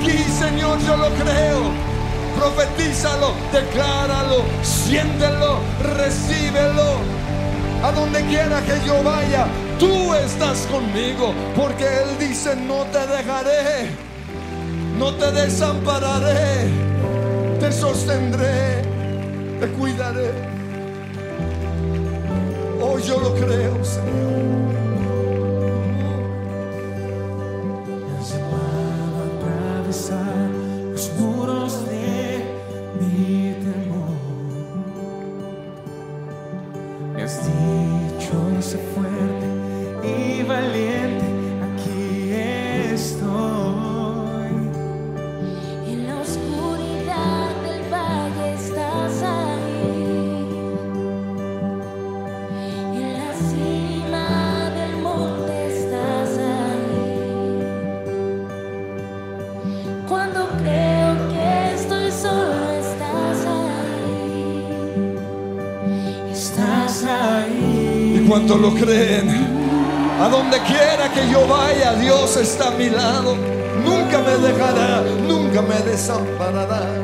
aquí, 0.03 0.23
Señor, 0.31 0.79
yo 0.79 0.97
lo 0.97 1.09
creo. 1.09 1.93
Profetízalo, 2.37 3.31
decláralo, 3.51 4.43
siéntelo, 4.61 5.59
recíbelo. 5.95 6.97
A 7.83 7.91
donde 7.91 8.21
quiera 8.25 8.61
que 8.61 8.85
yo 8.85 9.03
vaya, 9.03 9.45
tú 9.77 10.13
estás 10.13 10.65
conmigo, 10.71 11.33
porque 11.55 11.83
Él 11.85 12.27
dice, 12.27 12.55
no 12.55 12.85
te 12.85 12.99
dejaré, 12.99 13.89
no 14.97 15.13
te 15.15 15.31
desampararé, 15.31 16.69
te 17.59 17.71
sostendré, 17.71 18.83
te 19.59 19.67
cuidaré. 19.67 20.31
Oh, 22.81 22.97
yo 22.99 23.19
lo 23.19 23.33
creo, 23.35 23.83
Señor. 23.83 24.72
Cuanto 68.53 68.57
lo 68.57 68.75
creen, 68.75 69.29
a 70.21 70.29
donde 70.29 70.59
quiera 70.61 71.11
que 71.13 71.29
yo 71.31 71.47
vaya, 71.47 71.93
Dios 71.95 72.37
está 72.37 72.67
a 72.69 72.71
mi 72.71 72.89
lado. 72.89 73.35
Nunca 73.83 74.19
me 74.19 74.47
dejará, 74.47 75.01
nunca 75.27 75.61
me 75.61 75.75
desamparará. 75.79 77.02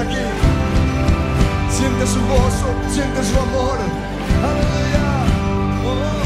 Aquí. 0.00 0.24
Siente 1.70 2.06
su 2.06 2.20
gozo, 2.26 2.74
siente 2.90 3.22
su 3.24 3.38
amor. 3.38 3.78
Aleluya. 4.48 5.06
Oh. 5.84 6.18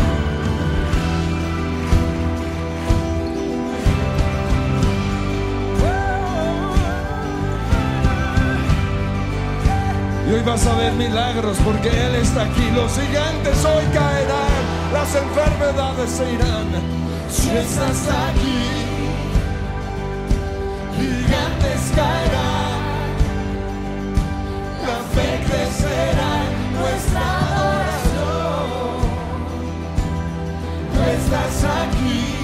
Y 10.28 10.32
hoy 10.34 10.42
vas 10.42 10.66
a 10.66 10.74
ver 10.76 10.92
milagros 10.92 11.58
porque 11.64 11.88
Él 11.88 12.14
está 12.16 12.42
aquí. 12.42 12.70
Los 12.74 12.92
gigantes 12.98 13.64
hoy 13.64 13.84
caerán, 13.92 14.62
las 14.92 15.14
enfermedades 15.14 16.10
se 16.10 16.32
irán. 16.32 16.68
Si 17.30 17.50
estás 17.50 18.08
aquí, 18.08 18.62
gigantes 20.96 21.92
caerán. 21.94 22.51
Estás 31.62 31.86
aquí. 31.86 32.42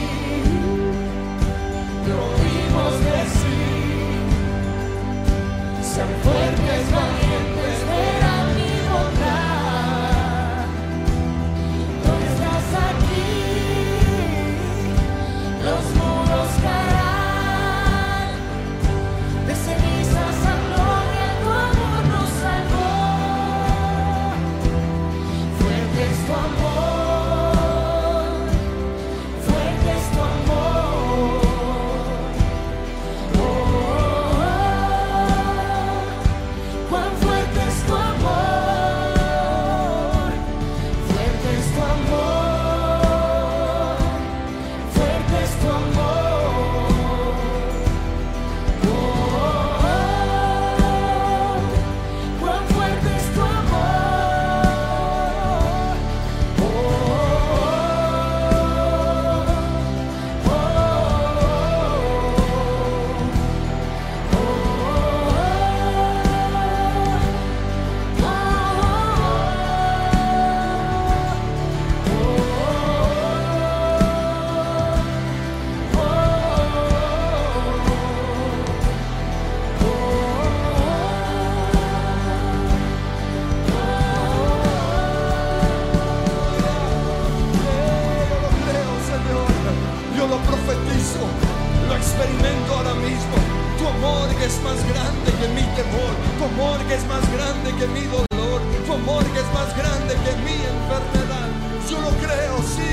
Es 96.99 97.07
más 97.07 97.25
grande 97.33 97.69
que 97.79 97.87
mi 97.95 98.05
dolor. 98.07 98.61
Tu 98.87 98.93
amor 98.93 99.25
que 99.33 99.41
es 99.41 99.51
más 99.55 99.71
grande 99.77 100.13
que 100.25 100.33
mi 100.47 100.59
enfermedad. 100.75 101.49
Yo 101.91 101.97
lo 102.07 102.13
creo, 102.25 102.57
sí. 102.75 102.93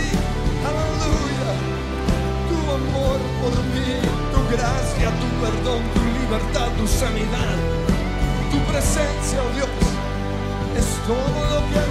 Aleluya. 0.70 1.50
Tu 2.50 2.58
amor 2.80 3.18
por 3.42 3.54
mí. 3.74 3.92
Tu 4.34 4.40
gracia, 4.56 5.08
tu 5.22 5.28
perdón, 5.44 5.82
tu 5.94 6.02
libertad, 6.20 6.70
tu 6.78 6.86
sanidad. 6.88 7.56
Tu 8.52 8.58
presencia, 8.72 9.38
oh 9.46 9.52
Dios. 9.58 9.70
Es 10.80 10.88
todo 11.10 11.40
lo 11.54 11.60
que 11.70 11.85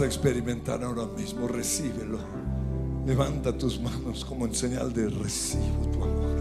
a 0.00 0.06
experimentar 0.06 0.82
ahora 0.82 1.06
mismo. 1.06 1.48
Recíbelo. 1.48 2.18
Levanta 3.06 3.56
tus 3.56 3.80
manos 3.80 4.24
como 4.24 4.46
en 4.46 4.54
señal 4.54 4.92
de 4.92 5.08
recibo 5.08 5.88
tu 5.92 6.02
amor. 6.02 6.38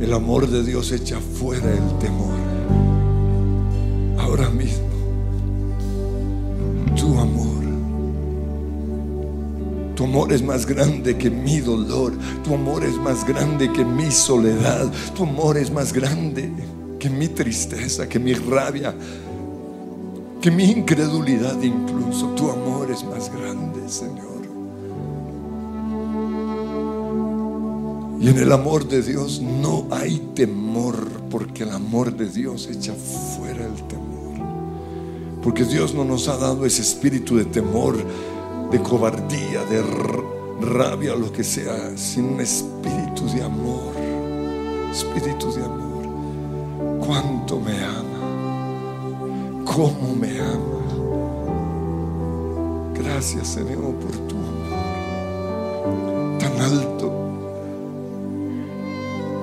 El 0.00 0.12
amor 0.12 0.48
de 0.48 0.62
Dios 0.64 0.92
echa 0.92 1.20
fuera 1.20 1.70
el 1.70 1.98
temor. 1.98 2.38
Ahora 4.18 4.48
mismo, 4.50 4.88
tu 6.96 7.18
amor. 7.18 7.64
Tu 9.94 10.04
amor 10.04 10.32
es 10.32 10.42
más 10.42 10.66
grande 10.66 11.16
que 11.16 11.30
mi 11.30 11.60
dolor. 11.60 12.12
Tu 12.42 12.54
amor 12.54 12.84
es 12.84 12.96
más 12.96 13.26
grande 13.26 13.70
que 13.72 13.84
mi 13.84 14.10
soledad. 14.10 14.90
Tu 15.14 15.22
amor 15.22 15.56
es 15.56 15.70
más 15.70 15.92
grande 15.92 16.50
que 16.98 17.10
mi 17.10 17.28
tristeza, 17.28 18.08
que 18.08 18.18
mi 18.18 18.32
rabia, 18.32 18.94
que 20.44 20.50
mi 20.50 20.64
incredulidad 20.64 21.58
incluso. 21.62 22.26
Tu 22.34 22.50
amor 22.50 22.90
es 22.90 23.02
más 23.02 23.32
grande, 23.32 23.88
Señor. 23.88 24.42
Y 28.20 28.28
en 28.28 28.36
el 28.36 28.52
amor 28.52 28.86
de 28.86 29.00
Dios 29.00 29.40
no 29.40 29.86
hay 29.90 30.18
temor, 30.34 30.96
porque 31.30 31.62
el 31.62 31.70
amor 31.70 32.14
de 32.14 32.28
Dios 32.28 32.68
echa 32.70 32.92
fuera 32.92 33.64
el 33.64 33.88
temor. 33.88 35.40
Porque 35.42 35.64
Dios 35.64 35.94
no 35.94 36.04
nos 36.04 36.28
ha 36.28 36.36
dado 36.36 36.66
ese 36.66 36.82
espíritu 36.82 37.36
de 37.36 37.46
temor, 37.46 37.96
de 38.70 38.82
cobardía, 38.82 39.64
de 39.64 39.82
rabia, 40.60 41.16
lo 41.16 41.32
que 41.32 41.42
sea, 41.42 41.96
sino 41.96 42.34
un 42.34 42.40
espíritu 42.42 43.26
de 43.34 43.42
amor. 43.42 43.94
Espíritu 44.92 45.50
de 45.54 45.64
amor. 45.64 47.00
Cuánto 47.00 47.58
me 47.58 47.82
ama. 47.82 48.13
Cómo 49.64 50.14
me 50.18 50.40
ama. 50.40 50.84
Gracias, 52.94 53.48
Señor, 53.48 53.94
por 53.94 54.12
tu 54.28 54.36
amor 54.36 54.54
tan 56.38 56.60
alto 56.60 57.12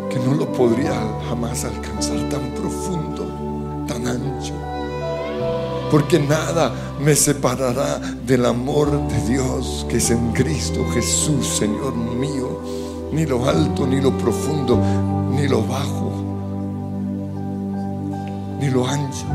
que 0.09 0.19
no 0.19 0.33
lo 0.35 0.51
podría 0.51 0.93
jamás 1.27 1.65
alcanzar, 1.65 2.29
tan 2.29 2.51
profundo, 2.51 3.85
tan 3.87 4.07
ancho. 4.07 4.53
Porque 5.89 6.19
nada 6.19 6.71
me 6.99 7.15
separará 7.15 7.99
del 8.25 8.45
amor 8.45 8.89
de 9.07 9.29
Dios 9.29 9.85
que 9.89 9.97
es 9.97 10.09
en 10.11 10.31
Cristo 10.31 10.85
Jesús, 10.93 11.47
Señor 11.47 11.95
mío. 11.95 12.61
Ni 13.11 13.25
lo 13.25 13.45
alto, 13.45 13.85
ni 13.85 13.99
lo 13.99 14.17
profundo, 14.17 14.79
ni 15.31 15.47
lo 15.47 15.65
bajo, 15.65 16.11
ni 18.59 18.69
lo 18.69 18.87
ancho, 18.87 19.25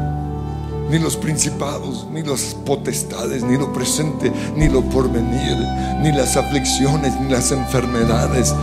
ni 0.90 0.98
los 0.98 1.16
principados, 1.16 2.06
ni 2.12 2.22
las 2.22 2.54
potestades, 2.64 3.42
ni 3.42 3.56
lo 3.56 3.72
presente, 3.72 4.32
ni 4.54 4.68
lo 4.68 4.82
porvenir, 4.82 5.56
ni 6.02 6.12
las 6.12 6.36
aflicciones, 6.36 7.18
ni 7.20 7.30
las 7.30 7.50
enfermedades, 7.52 8.54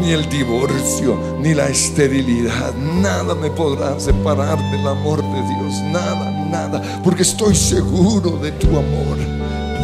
ni 0.00 0.12
el 0.12 0.28
divorcio, 0.28 1.18
ni 1.40 1.54
la 1.54 1.68
esterilidad, 1.68 2.74
nada 2.74 3.34
me 3.34 3.50
podrá 3.50 3.98
separar 3.98 4.58
del 4.70 4.86
amor 4.86 5.22
de 5.22 5.42
Dios, 5.42 5.82
nada, 5.90 6.30
nada, 6.50 7.00
porque 7.02 7.22
estoy 7.22 7.54
seguro 7.54 8.38
de 8.38 8.52
tu 8.52 8.68
amor, 8.68 9.18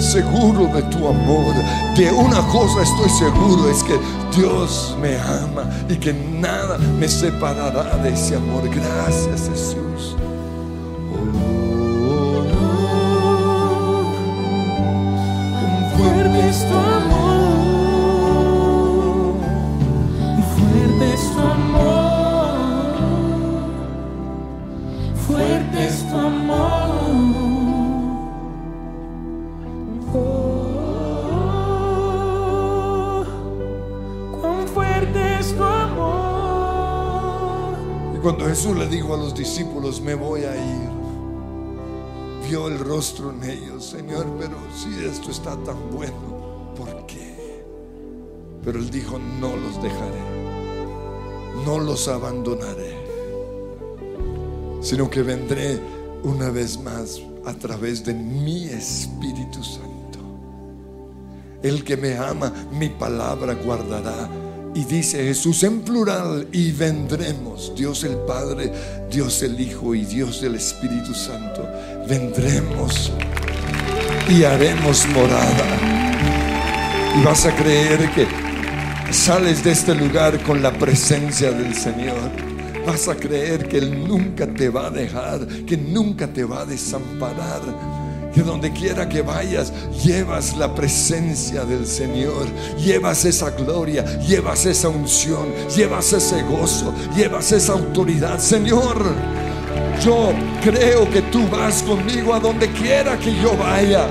seguro 0.00 0.66
de 0.66 0.82
tu 0.82 1.06
amor. 1.08 1.54
De 1.96 2.10
una 2.10 2.40
cosa 2.48 2.82
estoy 2.82 3.08
seguro, 3.10 3.70
es 3.70 3.82
que 3.82 3.98
Dios 4.36 4.96
me 5.00 5.16
ama 5.16 5.68
y 5.88 5.96
que 5.96 6.12
nada 6.12 6.78
me 6.78 7.08
separará 7.08 7.96
de 7.98 8.10
ese 8.10 8.36
amor. 8.36 8.68
Gracias 8.68 9.48
Jesús. 9.48 9.91
Cuando 38.22 38.44
Jesús 38.46 38.76
le 38.78 38.86
dijo 38.86 39.14
a 39.14 39.16
los 39.16 39.34
discípulos, 39.34 40.00
me 40.00 40.14
voy 40.14 40.44
a 40.44 40.54
ir, 40.54 40.88
vio 42.48 42.68
el 42.68 42.78
rostro 42.78 43.30
en 43.30 43.42
ellos, 43.42 43.84
Señor, 43.84 44.26
pero 44.38 44.56
si 44.74 45.04
esto 45.04 45.30
está 45.30 45.56
tan 45.64 45.90
bueno. 45.90 46.41
Pero 48.64 48.78
él 48.78 48.90
dijo, 48.90 49.18
no 49.40 49.56
los 49.56 49.82
dejaré, 49.82 50.20
no 51.66 51.80
los 51.80 52.06
abandonaré, 52.06 52.96
sino 54.80 55.10
que 55.10 55.22
vendré 55.22 55.80
una 56.22 56.50
vez 56.50 56.78
más 56.78 57.20
a 57.44 57.52
través 57.54 58.04
de 58.04 58.14
mi 58.14 58.66
Espíritu 58.66 59.62
Santo. 59.64 59.92
El 61.62 61.82
que 61.82 61.96
me 61.96 62.16
ama, 62.16 62.52
mi 62.72 62.88
palabra 62.88 63.54
guardará. 63.54 64.28
Y 64.74 64.84
dice 64.84 65.22
Jesús 65.24 65.64
en 65.64 65.82
plural, 65.82 66.48
y 66.50 66.72
vendremos, 66.72 67.72
Dios 67.76 68.04
el 68.04 68.16
Padre, 68.16 68.72
Dios 69.10 69.42
el 69.42 69.60
Hijo 69.60 69.94
y 69.94 70.04
Dios 70.04 70.42
el 70.42 70.54
Espíritu 70.54 71.14
Santo, 71.14 71.68
vendremos 72.08 73.12
y 74.30 74.44
haremos 74.44 75.06
morada. 75.08 75.78
Y 77.18 77.22
vas 77.22 77.44
a 77.44 77.54
creer 77.54 78.10
que 78.12 78.51
sales 79.12 79.62
de 79.62 79.72
este 79.72 79.94
lugar 79.94 80.42
con 80.42 80.62
la 80.62 80.72
presencia 80.72 81.52
del 81.52 81.74
Señor. 81.74 82.30
Vas 82.86 83.08
a 83.08 83.14
creer 83.14 83.68
que 83.68 83.78
Él 83.78 84.08
nunca 84.08 84.46
te 84.46 84.68
va 84.68 84.86
a 84.86 84.90
dejar, 84.90 85.46
que 85.66 85.76
nunca 85.76 86.26
te 86.26 86.44
va 86.44 86.62
a 86.62 86.64
desamparar. 86.64 87.60
Que 88.34 88.40
donde 88.40 88.72
quiera 88.72 89.06
que 89.08 89.20
vayas, 89.20 89.72
llevas 90.02 90.56
la 90.56 90.74
presencia 90.74 91.64
del 91.66 91.86
Señor, 91.86 92.46
llevas 92.82 93.26
esa 93.26 93.50
gloria, 93.50 94.02
llevas 94.20 94.64
esa 94.64 94.88
unción, 94.88 95.48
llevas 95.76 96.12
ese 96.14 96.42
gozo, 96.42 96.94
llevas 97.14 97.52
esa 97.52 97.74
autoridad. 97.74 98.38
Señor, 98.38 98.96
yo 100.02 100.32
creo 100.64 101.08
que 101.10 101.20
tú 101.30 101.46
vas 101.48 101.82
conmigo 101.82 102.32
a 102.32 102.40
donde 102.40 102.68
quiera 102.72 103.18
que 103.18 103.34
yo 103.40 103.54
vaya. 103.58 104.08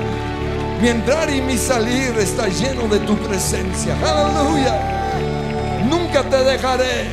Mi 0.82 0.89
entrar 0.89 1.29
y 1.29 1.41
mi 1.41 1.57
salir 1.57 2.17
está 2.17 2.47
lleno 2.47 2.88
de 2.88 2.97
tu 3.01 3.15
presencia. 3.15 3.95
Aleluya. 4.03 5.86
Nunca 5.88 6.23
te 6.23 6.43
dejaré. 6.43 7.05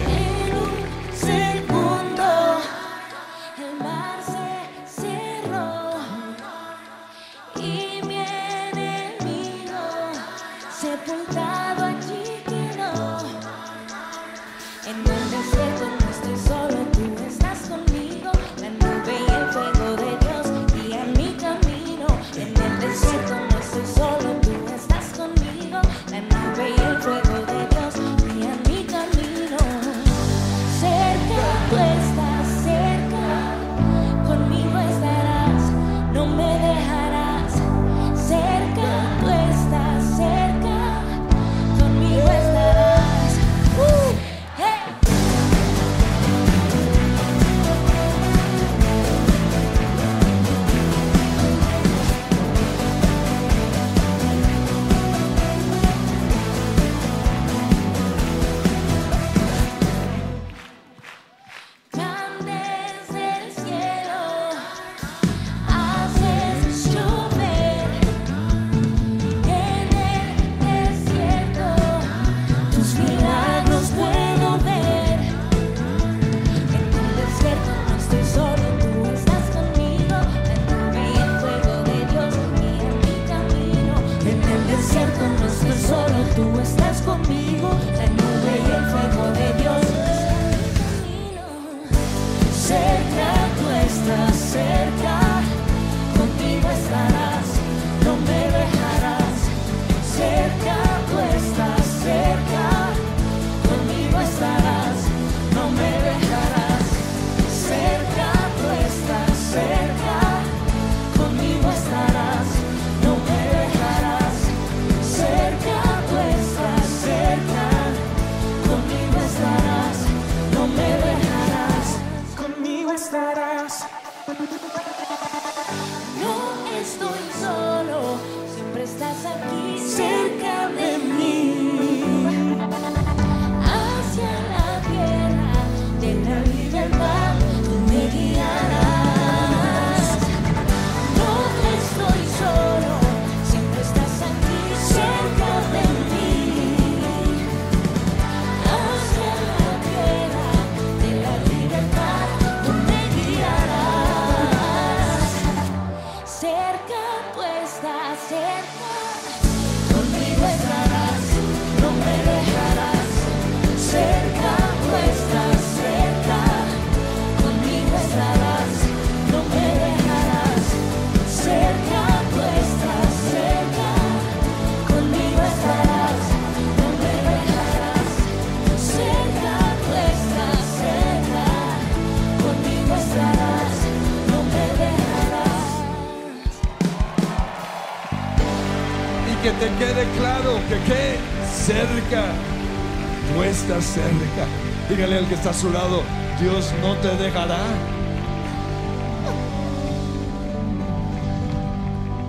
Dígale 194.89 195.19
al 195.19 195.29
que 195.29 195.35
está 195.35 195.51
a 195.51 195.55
su 195.55 195.71
lado, 195.71 196.03
Dios 196.41 196.73
no 196.81 196.97
te 196.97 197.15
dejará. 197.23 197.59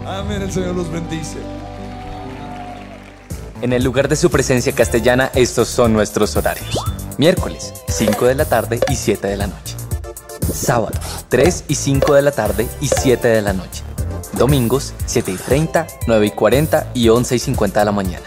Amén, 0.06 0.41
el 0.41 0.52
Señor 0.52 0.76
los 0.76 0.91
bendice. 0.91 1.38
En 3.61 3.73
el 3.73 3.84
lugar 3.84 4.07
de 4.07 4.15
su 4.15 4.30
presencia 4.30 4.73
castellana, 4.73 5.31
estos 5.36 5.68
son 5.69 5.94
nuestros 5.94 6.36
horarios. 6.36 6.77
Miércoles, 7.18 7.73
5 7.88 8.26
de 8.26 8.36
la 8.36 8.45
tarde 8.45 8.80
y 8.90 8.95
7 8.95 9.27
de 9.27 9.38
la 9.38 9.48
noche. 9.48 9.76
Sábado, 10.53 10.98
3 11.30 11.65
y 11.68 11.76
5 11.76 12.14
de 12.14 12.22
la 12.22 12.31
tarde 12.31 12.68
y 12.81 12.88
7 12.88 13.27
de 13.27 13.41
la 13.41 13.53
noche. 13.53 13.84
Domingos, 14.34 14.94
7 15.06 15.31
y 15.31 15.36
30, 15.36 15.88
9 16.07 16.26
y 16.26 16.31
40 16.31 16.88
y 16.94 17.10
11 17.10 17.36
y 17.36 17.40
50 17.40 17.80
de 17.80 17.86
la 17.86 17.91
mañana. 17.91 18.26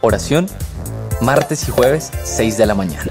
Oración, 0.00 0.48
martes 1.22 1.68
y 1.68 1.70
jueves, 1.70 2.10
6 2.24 2.58
de 2.58 2.66
la 2.66 2.74
mañana. 2.74 3.10